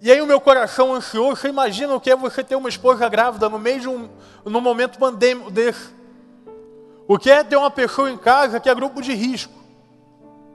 E 0.00 0.10
aí 0.10 0.20
o 0.22 0.26
meu 0.26 0.40
coração 0.40 0.94
ansioso, 0.94 1.40
você 1.40 1.48
imagina 1.48 1.94
o 1.94 2.00
que 2.00 2.10
é 2.10 2.16
você 2.16 2.42
ter 2.42 2.56
uma 2.56 2.68
esposa 2.68 3.08
grávida 3.08 3.48
no 3.48 3.58
meio 3.58 3.80
de 3.80 3.88
um 3.88 4.08
num 4.44 4.60
momento 4.60 4.98
pandêmico 4.98 5.50
desse. 5.50 5.94
O 7.06 7.18
que 7.18 7.30
é 7.30 7.42
ter 7.44 7.56
uma 7.56 7.70
pessoa 7.70 8.10
em 8.10 8.16
casa 8.16 8.60
que 8.60 8.68
é 8.68 8.74
grupo 8.74 9.02
de 9.02 9.12
risco. 9.12 9.52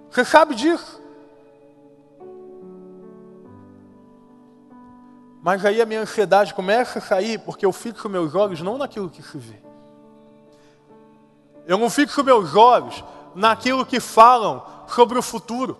Você 0.09 0.23
sabe 0.23 0.55
disso. 0.55 1.01
Mas 5.43 5.63
aí 5.63 5.81
a 5.81 5.85
minha 5.85 6.01
ansiedade 6.01 6.53
começa 6.53 6.97
a 6.97 7.01
sair 7.01 7.37
porque 7.39 7.65
eu 7.65 7.71
fixo 7.71 8.09
meus 8.09 8.33
olhos 8.33 8.61
não 8.61 8.77
naquilo 8.77 9.09
que 9.09 9.21
se 9.21 9.37
vê. 9.37 9.61
Eu 11.67 11.77
não 11.77 11.89
fixo 11.89 12.23
meus 12.23 12.55
olhos 12.55 13.03
naquilo 13.35 13.85
que 13.85 13.99
falam 13.99 14.63
sobre 14.87 15.17
o 15.17 15.21
futuro. 15.21 15.77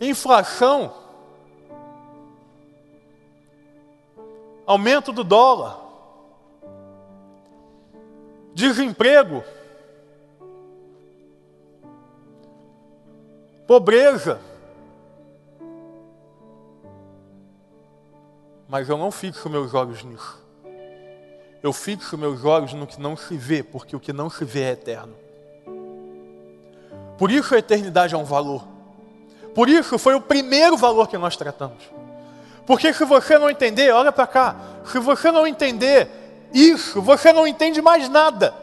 Inflação, 0.00 0.92
aumento 4.66 5.12
do 5.12 5.24
dólar, 5.24 5.80
desemprego, 8.54 9.42
pobreza. 13.66 14.40
Mas 18.68 18.88
eu 18.88 18.98
não 18.98 19.10
fixo 19.10 19.48
meus 19.48 19.72
olhos 19.72 20.04
nisso. 20.04 20.38
Eu 21.62 21.72
fixo 21.72 22.16
meus 22.16 22.44
olhos 22.44 22.72
no 22.72 22.86
que 22.86 23.00
não 23.00 23.16
se 23.16 23.36
vê, 23.36 23.62
porque 23.62 23.96
o 23.96 24.00
que 24.00 24.12
não 24.12 24.30
se 24.30 24.44
vê 24.44 24.62
é 24.62 24.70
eterno. 24.72 25.27
Por 27.18 27.32
isso 27.32 27.54
a 27.54 27.58
eternidade 27.58 28.14
é 28.14 28.18
um 28.18 28.24
valor. 28.24 28.64
Por 29.54 29.68
isso 29.68 29.98
foi 29.98 30.14
o 30.14 30.20
primeiro 30.20 30.76
valor 30.76 31.08
que 31.08 31.18
nós 31.18 31.36
tratamos. 31.36 31.82
Porque 32.64 32.92
se 32.92 33.04
você 33.04 33.36
não 33.36 33.50
entender, 33.50 33.90
olha 33.90 34.12
para 34.12 34.26
cá, 34.26 34.54
se 34.84 34.98
você 35.00 35.32
não 35.32 35.46
entender 35.46 36.08
isso, 36.54 37.02
você 37.02 37.32
não 37.32 37.46
entende 37.46 37.82
mais 37.82 38.08
nada. 38.08 38.54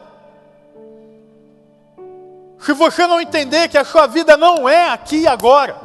Se 2.58 2.72
você 2.72 3.06
não 3.06 3.20
entender 3.20 3.68
que 3.68 3.76
a 3.76 3.84
sua 3.84 4.06
vida 4.06 4.36
não 4.36 4.66
é 4.66 4.90
aqui 4.90 5.20
e 5.20 5.28
agora, 5.28 5.76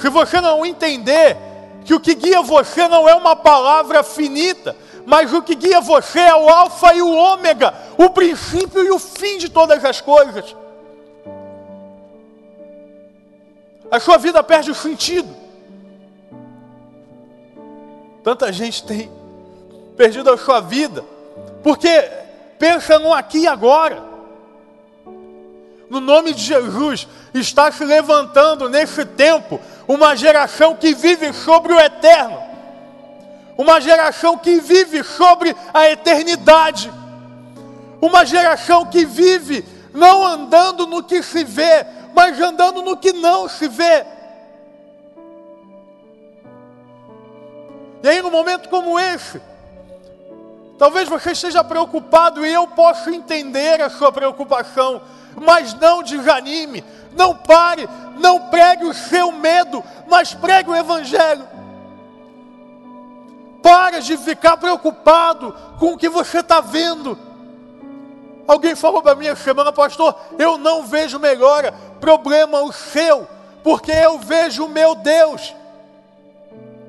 se 0.00 0.08
você 0.08 0.40
não 0.40 0.66
entender 0.66 1.36
que 1.84 1.94
o 1.94 2.00
que 2.00 2.14
guia 2.14 2.42
você 2.42 2.88
não 2.88 3.08
é 3.08 3.14
uma 3.14 3.36
palavra 3.36 4.02
finita, 4.02 4.76
mas 5.06 5.32
o 5.32 5.40
que 5.40 5.54
guia 5.54 5.80
você 5.80 6.18
é 6.18 6.34
o 6.34 6.48
Alfa 6.48 6.92
e 6.92 7.00
o 7.00 7.14
Ômega, 7.14 7.72
o 7.96 8.10
princípio 8.10 8.82
e 8.82 8.90
o 8.90 8.98
fim 8.98 9.38
de 9.38 9.48
todas 9.48 9.84
as 9.84 10.00
coisas. 10.00 10.56
A 13.90 14.00
sua 14.00 14.18
vida 14.18 14.42
perde 14.42 14.70
o 14.70 14.74
sentido. 14.74 15.28
Tanta 18.22 18.52
gente 18.52 18.84
tem 18.84 19.10
perdido 19.96 20.30
a 20.30 20.36
sua 20.36 20.60
vida, 20.60 21.04
porque 21.62 21.88
pensa 22.58 22.98
no 22.98 23.12
aqui 23.12 23.40
e 23.40 23.46
agora. 23.46 24.02
No 25.88 26.00
nome 26.00 26.34
de 26.34 26.42
Jesus, 26.42 27.06
está 27.32 27.70
se 27.70 27.84
levantando 27.84 28.68
nesse 28.68 29.04
tempo 29.04 29.60
uma 29.86 30.16
geração 30.16 30.74
que 30.74 30.94
vive 30.94 31.32
sobre 31.32 31.72
o 31.72 31.78
eterno, 31.78 32.42
uma 33.56 33.80
geração 33.80 34.36
que 34.36 34.60
vive 34.60 35.04
sobre 35.04 35.54
a 35.72 35.88
eternidade, 35.88 36.92
uma 38.00 38.26
geração 38.26 38.86
que 38.86 39.04
vive 39.04 39.64
não 39.94 40.24
andando 40.24 40.86
no 40.86 41.02
que 41.02 41.22
se 41.22 41.42
vê, 41.42 41.86
mas 42.16 42.40
andando 42.40 42.80
no 42.80 42.96
que 42.96 43.12
não 43.12 43.46
se 43.46 43.68
vê. 43.68 44.06
E 48.02 48.08
aí, 48.08 48.22
num 48.22 48.30
momento 48.30 48.68
como 48.70 48.98
esse, 48.98 49.40
Talvez 50.78 51.08
você 51.08 51.32
esteja 51.32 51.64
preocupado 51.64 52.44
e 52.44 52.52
eu 52.52 52.66
posso 52.66 53.08
entender 53.08 53.80
a 53.80 53.88
sua 53.88 54.12
preocupação, 54.12 55.00
mas 55.34 55.72
não 55.74 56.02
desanime, 56.02 56.84
não 57.12 57.34
pare, 57.34 57.88
não 58.18 58.48
pregue 58.50 58.84
o 58.84 58.92
seu 58.92 59.32
medo, 59.32 59.82
mas 60.06 60.34
pregue 60.34 60.70
o 60.70 60.76
Evangelho. 60.76 61.48
Para 63.62 64.00
de 64.00 64.18
ficar 64.18 64.58
preocupado 64.58 65.54
com 65.78 65.94
o 65.94 65.96
que 65.96 66.10
você 66.10 66.40
está 66.40 66.60
vendo. 66.60 67.18
Alguém 68.46 68.76
falou 68.76 69.02
para 69.02 69.14
mim 69.14 69.26
essa 69.26 69.42
semana, 69.42 69.72
pastor, 69.72 70.14
eu 70.38 70.56
não 70.56 70.86
vejo 70.86 71.18
melhora. 71.18 71.72
Problema 72.00 72.60
o 72.62 72.72
seu, 72.72 73.26
porque 73.64 73.90
eu 73.90 74.18
vejo 74.18 74.66
o 74.66 74.68
meu 74.68 74.94
Deus. 74.94 75.54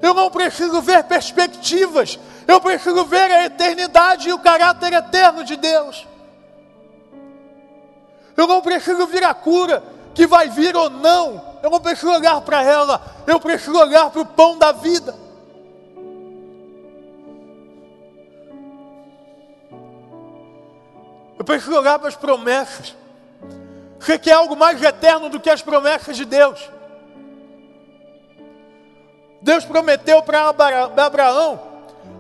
Eu 0.02 0.14
não 0.14 0.30
preciso 0.30 0.82
ver 0.82 1.04
perspectivas, 1.06 2.20
eu 2.48 2.62
preciso 2.62 3.04
ver 3.06 3.32
a 3.32 3.46
eternidade 3.46 4.30
e 4.30 4.34
o 4.34 4.40
caráter 4.40 4.94
eterno 4.94 5.44
de 5.44 5.56
Deus. 5.56 6.06
Eu 8.36 8.46
não 8.46 8.62
preciso 8.62 9.08
ver 9.08 9.24
a 9.24 9.34
cura 9.34 9.84
que 10.14 10.28
vai 10.28 10.50
vir 10.50 10.76
ou 10.76 10.90
não. 10.90 11.58
Eu 11.64 11.72
não 11.72 11.80
preciso 11.80 12.12
olhar 12.12 12.40
para 12.42 12.62
ela, 12.62 13.02
eu 13.26 13.40
preciso 13.40 13.76
olhar 13.76 14.12
para 14.12 14.22
o 14.22 14.26
pão 14.26 14.58
da 14.60 14.72
vida. 14.72 15.27
Preciso 21.48 21.78
olhar 21.78 21.98
para 21.98 22.10
as 22.10 22.16
promessas. 22.16 22.94
Você 23.98 24.20
quer 24.20 24.34
algo 24.34 24.56
mais 24.56 24.84
eterno 24.84 25.30
do 25.30 25.40
que 25.40 25.50
as 25.50 25.62
promessas 25.62 26.18
de 26.18 26.26
Deus? 26.26 26.60
Deus 29.42 29.64
prometeu 29.64 30.22
para 30.22 30.50
Abraão: 30.50 31.60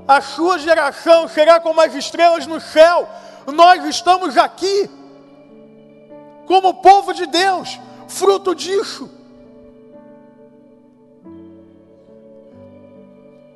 a 0.07 0.21
sua 0.21 0.57
geração 0.57 1.27
será 1.27 1.59
como 1.59 1.81
as 1.81 1.93
estrelas 1.93 2.47
no 2.47 2.61
céu. 2.61 3.07
Nós 3.47 3.83
estamos 3.83 4.37
aqui, 4.37 4.89
como 6.45 6.75
povo 6.75 7.13
de 7.13 7.25
Deus, 7.25 7.77
fruto 8.07 8.55
disso. 8.55 9.11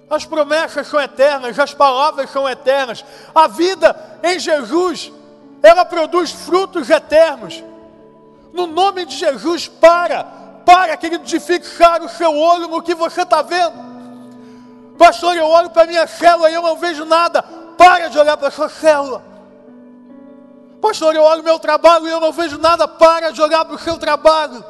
As 0.10 0.26
promessas 0.26 0.88
são 0.88 1.00
eternas, 1.00 1.58
as 1.58 1.74
palavras 1.74 2.30
são 2.30 2.48
eternas. 2.48 3.06
A 3.34 3.48
vida 3.48 4.20
em 4.22 4.38
Jesus 4.38 5.14
ela 5.62 5.86
produz 5.86 6.32
frutos 6.32 6.90
eternos. 6.90 7.64
No 8.54 8.68
nome 8.68 9.06
de 9.06 9.16
Jesus, 9.16 9.68
para, 9.68 10.24
para, 10.66 10.98
querido, 10.98 11.24
de 11.24 11.40
fixar 11.40 12.02
o 12.02 12.10
seu 12.10 12.36
olho 12.36 12.68
no 12.68 12.82
que 12.82 12.96
você 12.96 13.22
está 13.22 13.42
vendo. 13.42 13.92
Pastor, 14.98 15.36
eu 15.36 15.46
olho 15.46 15.70
para 15.70 15.84
a 15.84 15.88
minha 15.88 16.08
célula 16.08 16.50
e 16.50 16.54
eu 16.54 16.62
não 16.62 16.78
vejo 16.78 17.06
nada. 17.06 17.42
Para 17.78 18.10
de 18.10 18.18
olhar 18.18 18.38
para 18.38 18.50
a 18.50 18.52
sua 18.52 18.70
célula. 18.70 19.24
Pastor, 20.82 21.16
eu 21.16 21.24
olho 21.24 21.44
meu 21.44 21.60
trabalho 21.60 22.08
e 22.08 22.12
eu 22.12 22.20
não 22.20 22.32
vejo 22.32 22.58
nada. 22.58 22.88
Para 22.88 23.32
de 23.32 23.42
olhar 23.42 23.64
para 23.64 23.76
o 23.76 23.80
seu 23.80 23.98
trabalho. 23.98 24.64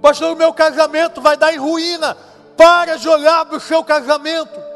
Pastor, 0.00 0.32
o 0.32 0.36
meu 0.36 0.52
casamento 0.52 1.20
vai 1.20 1.36
dar 1.36 1.52
em 1.52 1.58
ruína. 1.58 2.16
Para 2.56 2.96
de 2.96 3.08
olhar 3.08 3.44
para 3.44 3.56
o 3.56 3.60
seu 3.60 3.84
casamento. 3.84 4.69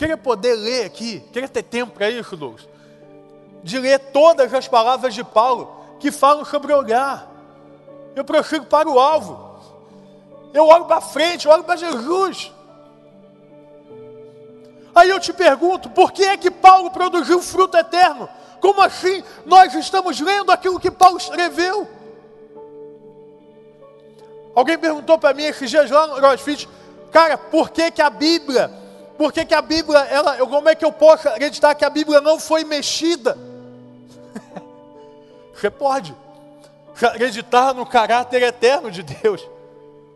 Queria 0.00 0.16
poder 0.16 0.54
ler 0.54 0.86
aqui, 0.86 1.20
queria 1.30 1.46
ter 1.46 1.62
tempo 1.62 1.92
para 1.92 2.08
isso, 2.08 2.34
Douglas, 2.34 2.66
de 3.62 3.78
ler 3.78 3.98
todas 3.98 4.54
as 4.54 4.66
palavras 4.66 5.12
de 5.12 5.22
Paulo 5.22 5.76
que 5.98 6.10
falam 6.10 6.42
sobre 6.42 6.72
olhar. 6.72 7.30
Eu 8.16 8.24
prossigo 8.24 8.64
para 8.64 8.88
o 8.88 8.98
alvo. 8.98 9.60
Eu 10.54 10.66
olho 10.66 10.86
para 10.86 11.02
frente, 11.02 11.44
eu 11.44 11.52
olho 11.52 11.64
para 11.64 11.76
Jesus. 11.76 12.50
Aí 14.94 15.10
eu 15.10 15.20
te 15.20 15.34
pergunto, 15.34 15.90
por 15.90 16.12
que 16.12 16.24
é 16.24 16.36
que 16.38 16.50
Paulo 16.50 16.90
produziu 16.90 17.42
fruto 17.42 17.76
eterno? 17.76 18.26
Como 18.58 18.80
assim 18.80 19.22
nós 19.44 19.74
estamos 19.74 20.18
lendo 20.18 20.50
aquilo 20.50 20.80
que 20.80 20.90
Paulo 20.90 21.18
escreveu? 21.18 21.86
Alguém 24.54 24.78
perguntou 24.78 25.18
para 25.18 25.34
mim 25.34 25.42
esses 25.42 25.68
dias 25.68 25.90
lá 25.90 26.06
no 26.06 26.14
CrossFit, 26.14 26.66
cara, 27.12 27.36
por 27.36 27.68
que, 27.68 27.90
que 27.90 28.00
a 28.00 28.08
Bíblia 28.08 28.79
por 29.20 29.34
que, 29.34 29.44
que 29.44 29.54
a 29.54 29.60
Bíblia, 29.60 29.98
ela, 30.06 30.34
como 30.46 30.66
é 30.70 30.74
que 30.74 30.82
eu 30.82 30.90
posso 30.90 31.28
acreditar 31.28 31.74
que 31.74 31.84
a 31.84 31.90
Bíblia 31.90 32.22
não 32.22 32.40
foi 32.40 32.64
mexida? 32.64 33.36
Você 35.52 35.68
pode 35.68 36.16
acreditar 37.02 37.74
no 37.74 37.84
caráter 37.84 38.40
eterno 38.42 38.90
de 38.90 39.02
Deus. 39.02 39.46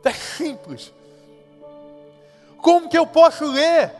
É 0.02 0.10
simples. 0.10 0.90
Como 2.56 2.88
que 2.88 2.96
eu 2.96 3.06
posso 3.06 3.44
ler 3.44 3.92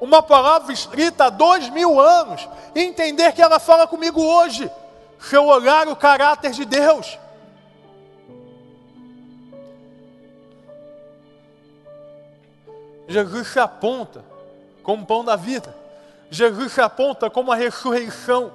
uma 0.00 0.22
palavra 0.22 0.72
escrita 0.72 1.24
há 1.24 1.28
dois 1.28 1.68
mil 1.68 2.00
anos 2.00 2.48
e 2.72 2.82
entender 2.82 3.32
que 3.32 3.42
ela 3.42 3.58
fala 3.58 3.84
comigo 3.88 4.22
hoje? 4.22 4.70
Se 5.18 5.34
eu 5.34 5.44
olhar 5.46 5.88
o 5.88 5.96
caráter 5.96 6.52
de 6.52 6.64
Deus. 6.64 7.18
Jesus 13.08 13.48
se 13.48 13.58
aponta 13.58 14.35
como 14.86 15.04
pão 15.04 15.24
da 15.24 15.34
vida. 15.34 15.74
Jesus 16.30 16.72
se 16.72 16.80
aponta 16.80 17.28
como 17.28 17.50
a 17.50 17.56
ressurreição. 17.56 18.52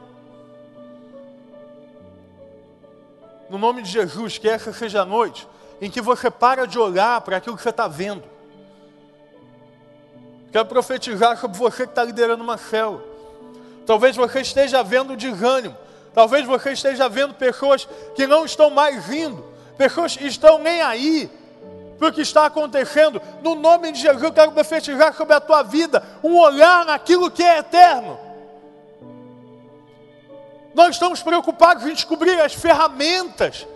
No 3.50 3.58
nome 3.58 3.82
de 3.82 3.92
Jesus, 3.92 4.38
que 4.38 4.48
essa 4.48 4.72
seja 4.72 5.02
a 5.02 5.06
noite 5.06 5.46
em 5.82 5.92
que 5.92 6.00
você 6.00 6.32
para 6.32 6.66
de 6.66 6.80
olhar 6.80 7.20
para 7.20 7.36
aquilo 7.36 7.58
que 7.58 7.62
você 7.62 7.70
está 7.70 7.86
vendo. 7.86 8.24
Quero 10.54 10.68
profetizar 10.68 11.38
sobre 11.38 11.58
você 11.58 11.84
que 11.84 11.92
está 11.92 12.04
liderando 12.06 12.42
uma 12.42 12.58
célula. 12.58 13.04
Talvez 13.86 14.16
você 14.16 14.40
esteja 14.40 14.82
vendo 14.82 15.18
desânimo. 15.18 15.76
Talvez 16.14 16.46
você 16.46 16.72
esteja 16.72 17.10
vendo 17.10 17.34
pessoas 17.34 17.86
que 18.16 18.26
não 18.26 18.46
estão 18.46 18.70
mais 18.70 19.06
vindo. 19.06 19.44
Pessoas 19.78 20.16
que 20.16 20.28
estão 20.28 20.60
nem 20.60 20.82
aí 20.82 21.30
para 22.02 22.10
o 22.10 22.14
que 22.14 22.22
está 22.22 22.48
acontecendo. 22.48 23.22
No 23.44 23.54
nome 23.54 23.92
de 23.92 24.02
Jesus, 24.02 24.24
eu 24.24 24.34
quero 24.34 24.52
profetizar 24.52 25.14
sobre 25.14 25.36
a 25.36 25.40
tua 25.40 25.62
vida 25.62 26.02
um 26.24 26.36
olhar 26.36 26.84
naquilo 26.84 27.30
que 27.30 27.44
é 27.44 27.60
eterno. 27.60 28.20
Nós 30.74 30.96
estamos 30.96 31.22
preocupados 31.22 31.86
em 31.86 31.94
descobrir 31.94 32.42
as 32.42 32.56
ferramentas. 32.56 33.68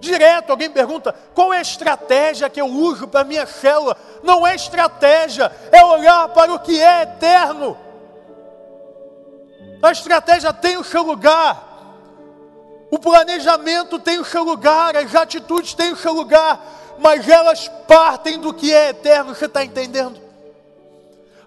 Direto, 0.00 0.48
alguém 0.48 0.70
pergunta: 0.70 1.14
qual 1.34 1.52
é 1.52 1.58
a 1.58 1.60
estratégia 1.62 2.48
que 2.48 2.58
eu 2.58 2.68
uso 2.68 3.06
para 3.06 3.20
a 3.20 3.24
minha 3.24 3.44
célula? 3.44 3.98
Não 4.22 4.46
é 4.46 4.54
estratégia, 4.54 5.52
é 5.70 5.84
olhar 5.84 6.30
para 6.30 6.54
o 6.54 6.58
que 6.58 6.80
é 6.80 7.02
eterno. 7.02 7.76
A 9.82 9.92
estratégia 9.92 10.54
tem 10.54 10.78
o 10.78 10.84
seu 10.84 11.02
lugar, 11.02 11.68
o 12.90 12.98
planejamento 12.98 13.98
tem 13.98 14.18
o 14.18 14.24
seu 14.24 14.42
lugar, 14.42 14.96
as 14.96 15.14
atitudes 15.14 15.74
têm 15.74 15.92
o 15.92 15.96
seu 15.96 16.14
lugar, 16.14 16.80
mas 17.02 17.28
elas 17.28 17.68
partem 17.86 18.38
do 18.38 18.54
que 18.54 18.72
é 18.72 18.90
eterno, 18.90 19.34
você 19.34 19.46
está 19.46 19.64
entendendo? 19.64 20.20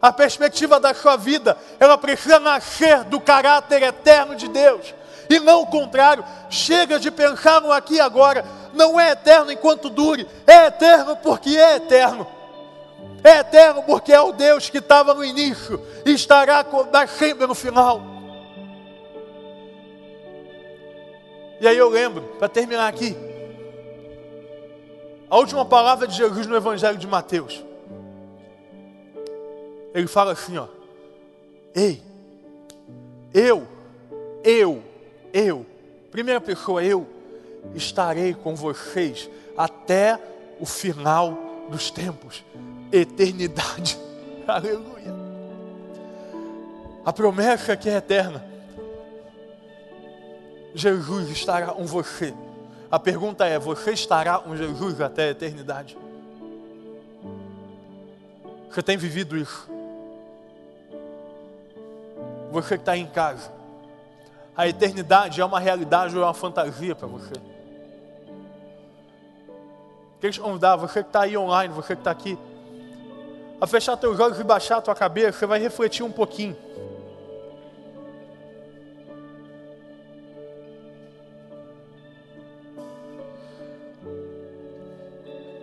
A 0.01 0.11
perspectiva 0.11 0.79
da 0.79 0.93
sua 0.93 1.15
vida, 1.15 1.57
ela 1.79 1.97
precisa 1.97 2.39
nascer 2.39 3.03
do 3.05 3.19
caráter 3.19 3.81
eterno 3.81 4.35
de 4.35 4.47
Deus, 4.47 4.93
e 5.29 5.39
não 5.39 5.61
o 5.61 5.67
contrário. 5.67 6.23
Chega 6.49 6.99
de 6.99 7.09
pensar 7.09 7.61
no 7.61 7.71
aqui 7.71 7.95
e 7.95 7.99
agora, 7.99 8.45
não 8.73 8.99
é 8.99 9.11
eterno 9.11 9.51
enquanto 9.51 9.89
dure, 9.89 10.27
é 10.45 10.67
eterno 10.67 11.15
porque 11.15 11.49
é 11.57 11.77
eterno. 11.77 12.27
É 13.23 13.39
eterno 13.39 13.81
porque 13.81 14.13
é 14.13 14.21
o 14.21 14.31
Deus 14.31 14.69
que 14.69 14.77
estava 14.77 15.13
no 15.13 15.23
início 15.23 15.83
e 16.05 16.11
estará 16.11 16.63
sempre 17.07 17.47
no 17.47 17.55
final. 17.55 17.99
E 21.59 21.67
aí 21.67 21.77
eu 21.77 21.89
lembro, 21.89 22.21
para 22.37 22.47
terminar 22.47 22.87
aqui, 22.87 23.17
a 25.29 25.37
última 25.37 25.65
palavra 25.65 26.07
de 26.07 26.15
Jesus 26.15 26.45
no 26.45 26.55
Evangelho 26.55 26.97
de 26.97 27.07
Mateus. 27.07 27.63
Ele 29.93 30.07
fala 30.07 30.33
assim, 30.33 30.57
ó. 30.57 30.67
Ei, 31.73 32.01
eu, 33.33 33.67
eu, 34.43 34.83
eu, 35.33 35.65
primeira 36.11 36.39
pessoa, 36.39 36.83
eu 36.83 37.07
estarei 37.73 38.33
com 38.33 38.55
vocês 38.55 39.29
até 39.57 40.19
o 40.59 40.65
final 40.65 41.37
dos 41.69 41.89
tempos, 41.89 42.43
eternidade. 42.91 43.97
Aleluia. 44.47 45.13
A 47.03 47.11
promessa 47.11 47.75
que 47.75 47.89
é 47.89 47.95
eterna. 47.95 48.45
Jesus 50.73 51.29
estará 51.29 51.67
com 51.67 51.85
você 51.85 52.33
a 52.95 52.99
pergunta 52.99 53.45
é: 53.45 53.59
você 53.59 53.91
estará 53.91 54.39
com 54.39 54.55
Jesus 54.55 55.01
até 55.01 55.23
a 55.23 55.31
eternidade? 55.31 55.97
Você 58.71 58.81
tem 58.81 58.95
vivido 58.95 59.35
isso? 59.35 59.69
Você 62.53 62.77
que 62.77 62.83
está 62.83 62.95
em 62.95 63.05
casa, 63.05 63.51
a 64.55 64.65
eternidade 64.65 65.41
é 65.41 65.43
uma 65.43 65.59
realidade 65.59 66.15
ou 66.15 66.23
é 66.23 66.25
uma 66.25 66.33
fantasia 66.33 66.95
para 66.95 67.05
você? 67.05 67.33
Queria 70.21 70.31
te 70.31 70.39
convidar, 70.39 70.77
você 70.77 71.03
que 71.03 71.09
está 71.09 71.23
aí 71.23 71.35
online, 71.37 71.73
você 71.73 71.97
que 71.97 71.99
está 71.99 72.11
aqui, 72.11 72.39
a 73.59 73.67
fechar 73.67 73.97
teus 73.97 74.21
olhos 74.21 74.39
e 74.39 74.43
baixar 74.45 74.77
a 74.77 74.81
tua 74.81 74.95
cabeça, 74.95 75.37
você 75.37 75.45
vai 75.45 75.59
refletir 75.59 76.01
um 76.01 76.11
pouquinho. 76.13 76.55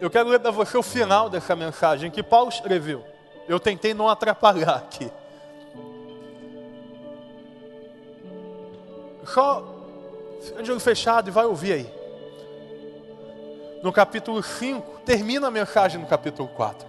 Eu 0.03 0.11
quero 0.11 0.29
ler 0.29 0.41
para 0.41 0.51
você 0.51 0.77
o 0.77 0.83
final 0.83 1.31
dessa 1.31 1.55
mensagem 1.55 2.11
que 2.11 2.25
Paulo 2.25 2.49
escreveu. 2.49 3.05
Eu 3.47 3.61
tentei 3.61 3.95
não 3.95 4.09
atrapalhar 4.09 4.75
aqui. 4.75 5.09
Só 9.25 9.65
de 10.61 10.73
olho 10.73 10.81
fechado 10.81 11.29
e 11.29 11.31
vai 11.31 11.45
ouvir 11.45 11.75
aí. 11.75 11.95
No 13.81 13.93
capítulo 13.93 14.43
5, 14.43 15.03
termina 15.07 15.47
a 15.47 15.53
mensagem 15.53 16.01
no 16.01 16.07
capítulo 16.09 16.49
4. 16.49 16.85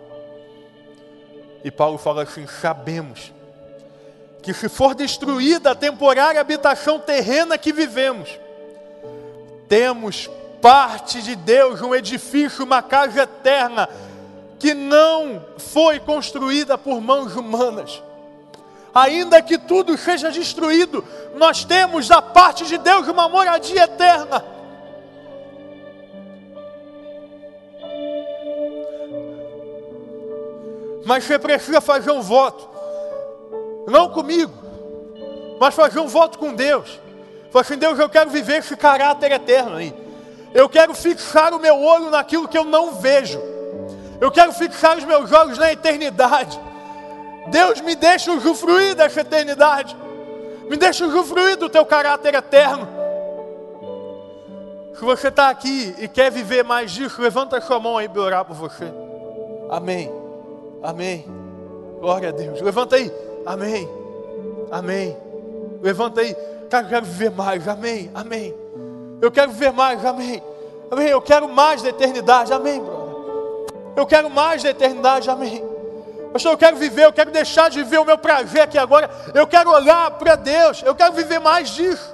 E 1.63 1.69
Paulo 1.69 1.99
fala 1.99 2.23
assim: 2.23 2.47
sabemos 2.47 3.31
que 4.41 4.55
se 4.55 4.67
for 4.67 4.95
destruída 4.95 5.69
a 5.69 5.75
temporária 5.75 6.41
habitação 6.41 6.99
terrena 6.99 7.59
que 7.59 7.71
vivemos, 7.71 8.39
temos 9.69 10.27
parte 10.63 11.21
de 11.21 11.35
Deus 11.35 11.81
um 11.81 11.93
edifício, 11.93 12.63
uma 12.63 12.81
casa 12.81 13.23
eterna, 13.23 13.89
que 14.57 14.73
não 14.73 15.45
foi 15.57 15.99
construída 15.99 16.77
por 16.77 17.01
mãos 17.01 17.35
humanas. 17.35 18.01
Ainda 18.95 19.41
que 19.41 19.57
tudo 19.57 19.97
seja 19.97 20.31
destruído, 20.31 21.03
nós 21.35 21.65
temos 21.65 22.07
da 22.07 22.21
parte 22.21 22.65
de 22.65 22.77
Deus 22.77 23.09
uma 23.09 23.27
moradia 23.27 23.83
eterna. 23.83 24.45
Mas 31.05 31.25
você 31.25 31.37
precisa 31.37 31.81
fazer 31.81 32.11
um 32.11 32.21
voto, 32.21 32.69
não 33.85 34.07
comigo, 34.07 34.53
mas 35.59 35.75
fazer 35.75 35.99
um 35.99 36.07
voto 36.07 36.39
com 36.39 36.55
Deus. 36.55 37.01
Falar 37.51 37.63
assim, 37.63 37.77
Deus, 37.77 37.99
eu 37.99 38.07
quero 38.07 38.29
viver 38.29 38.59
esse 38.59 38.77
caráter 38.77 39.29
eterno 39.33 39.75
aí. 39.75 40.02
Eu 40.53 40.69
quero 40.69 40.93
fixar 40.93 41.53
o 41.53 41.59
meu 41.59 41.81
olho 41.81 42.09
naquilo 42.09 42.47
que 42.47 42.57
eu 42.57 42.63
não 42.63 42.93
vejo. 42.93 43.39
Eu 44.21 44.31
quero 44.31 44.53
fixar 44.53 44.97
os 44.97 45.03
meus 45.03 45.31
olhos 45.31 45.57
na 45.57 45.71
eternidade. 45.71 46.59
Deus 47.47 47.81
me 47.81 47.95
deixa 47.95 48.31
usufruir 48.31 48.95
dessa 48.95 49.21
eternidade. 49.21 49.97
Me 50.69 50.77
deixa 50.77 51.05
usufruir 51.05 51.57
do 51.57 51.69
teu 51.69 51.85
caráter 51.85 52.33
eterno. 52.35 52.87
Se 54.93 55.03
você 55.03 55.27
está 55.27 55.49
aqui 55.49 55.93
e 55.97 56.07
quer 56.07 56.31
viver 56.31 56.63
mais 56.63 56.91
disso, 56.91 57.21
levanta 57.21 57.57
a 57.57 57.61
sua 57.61 57.79
mão 57.79 57.97
aí 57.97 58.07
para 58.07 58.21
orar 58.21 58.45
por 58.45 58.55
você. 58.55 58.85
Amém. 59.69 60.11
Amém. 60.81 61.25
Glória 61.99 62.29
a 62.29 62.31
Deus. 62.31 62.61
Levanta 62.61 62.95
aí. 62.95 63.11
Amém. 63.45 63.89
Amém. 64.71 65.17
Levanta 65.81 66.21
aí. 66.21 66.35
Cara, 66.69 66.85
eu 66.85 66.89
quero 66.89 67.05
viver 67.05 67.31
mais. 67.31 67.67
Amém. 67.67 68.11
Amém. 68.13 68.53
Eu 69.21 69.31
quero 69.31 69.51
viver 69.51 69.71
mais. 69.71 70.03
Amém. 70.05 70.41
Amém. 70.91 71.07
Eu 71.07 71.21
quero 71.21 71.47
mais 71.47 71.81
da 71.81 71.89
eternidade. 71.89 72.53
Amém, 72.53 72.81
brother. 72.81 73.03
Eu 73.95 74.05
quero 74.05 74.29
mais 74.29 74.63
da 74.63 74.69
eternidade. 74.69 75.29
Amém. 75.29 75.63
Pastor, 76.31 76.53
eu 76.53 76.57
quero 76.57 76.77
viver, 76.77 77.05
eu 77.05 77.13
quero 77.13 77.29
deixar 77.29 77.69
de 77.69 77.83
viver 77.83 77.99
o 77.99 78.05
meu 78.05 78.17
prazer 78.17 78.61
aqui 78.61 78.77
agora. 78.77 79.09
Eu 79.33 79.45
quero 79.45 79.69
olhar 79.69 80.11
para 80.11 80.35
Deus. 80.35 80.81
Eu 80.83 80.95
quero 80.95 81.13
viver 81.13 81.39
mais 81.39 81.69
disso. 81.69 82.13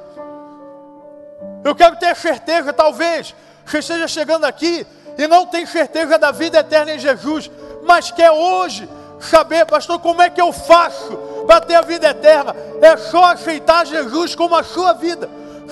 Eu 1.63 1.75
quero 1.75 1.95
ter 1.97 2.15
certeza, 2.15 2.71
talvez, 2.71 3.35
você 3.65 3.79
esteja 3.79 4.07
chegando 4.07 4.45
aqui 4.45 4.85
e 5.17 5.27
não 5.27 5.45
tem 5.45 5.65
certeza 5.65 6.17
da 6.17 6.31
vida 6.31 6.59
eterna 6.59 6.93
em 6.93 6.99
Jesus 6.99 7.49
mas 7.83 8.11
quer 8.11 8.31
hoje 8.31 8.87
saber, 9.19 9.65
pastor, 9.65 9.99
como 9.99 10.21
é 10.21 10.29
que 10.29 10.39
eu 10.39 10.51
faço 10.51 11.17
para 11.45 11.61
ter 11.61 11.75
a 11.75 11.81
vida 11.81 12.07
eterna? 12.07 12.55
É 12.81 12.95
só 12.97 13.25
aceitar 13.25 13.85
Jesus 13.85 14.35
como 14.35 14.55
a 14.55 14.63
sua 14.63 14.93
vida. 14.93 15.29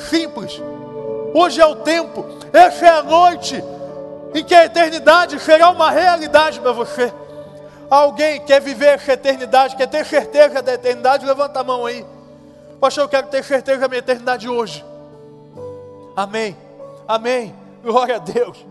Simples. 0.09 0.59
Hoje 1.37 1.61
é 1.61 1.65
o 1.67 1.75
tempo, 1.75 2.25
essa 2.51 2.83
é 2.83 2.89
a 2.89 3.03
noite 3.03 3.63
em 4.33 4.43
que 4.43 4.55
a 4.55 4.65
eternidade 4.65 5.39
será 5.39 5.69
uma 5.69 5.91
realidade 5.91 6.59
para 6.59 6.71
você. 6.71 7.13
Alguém 7.91 8.43
quer 8.43 8.59
viver 8.59 8.95
essa 8.95 9.13
eternidade, 9.13 9.75
quer 9.75 9.85
ter 9.85 10.03
certeza 10.03 10.63
da 10.63 10.73
eternidade? 10.73 11.27
Levanta 11.27 11.59
a 11.59 11.63
mão 11.63 11.85
aí. 11.85 12.03
Pastor, 12.79 13.03
eu 13.03 13.07
quero 13.07 13.27
ter 13.27 13.43
certeza 13.43 13.81
da 13.81 13.87
minha 13.87 13.99
eternidade 13.99 14.49
hoje. 14.49 14.83
Amém. 16.15 16.57
Amém. 17.07 17.55
Glória 17.83 18.15
a 18.15 18.19
Deus. 18.19 18.65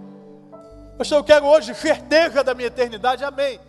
Pastor, 0.99 1.19
eu 1.19 1.25
quero 1.25 1.47
hoje 1.47 1.73
certeza 1.73 2.43
da 2.43 2.53
minha 2.53 2.67
eternidade. 2.67 3.23
Amém. 3.23 3.61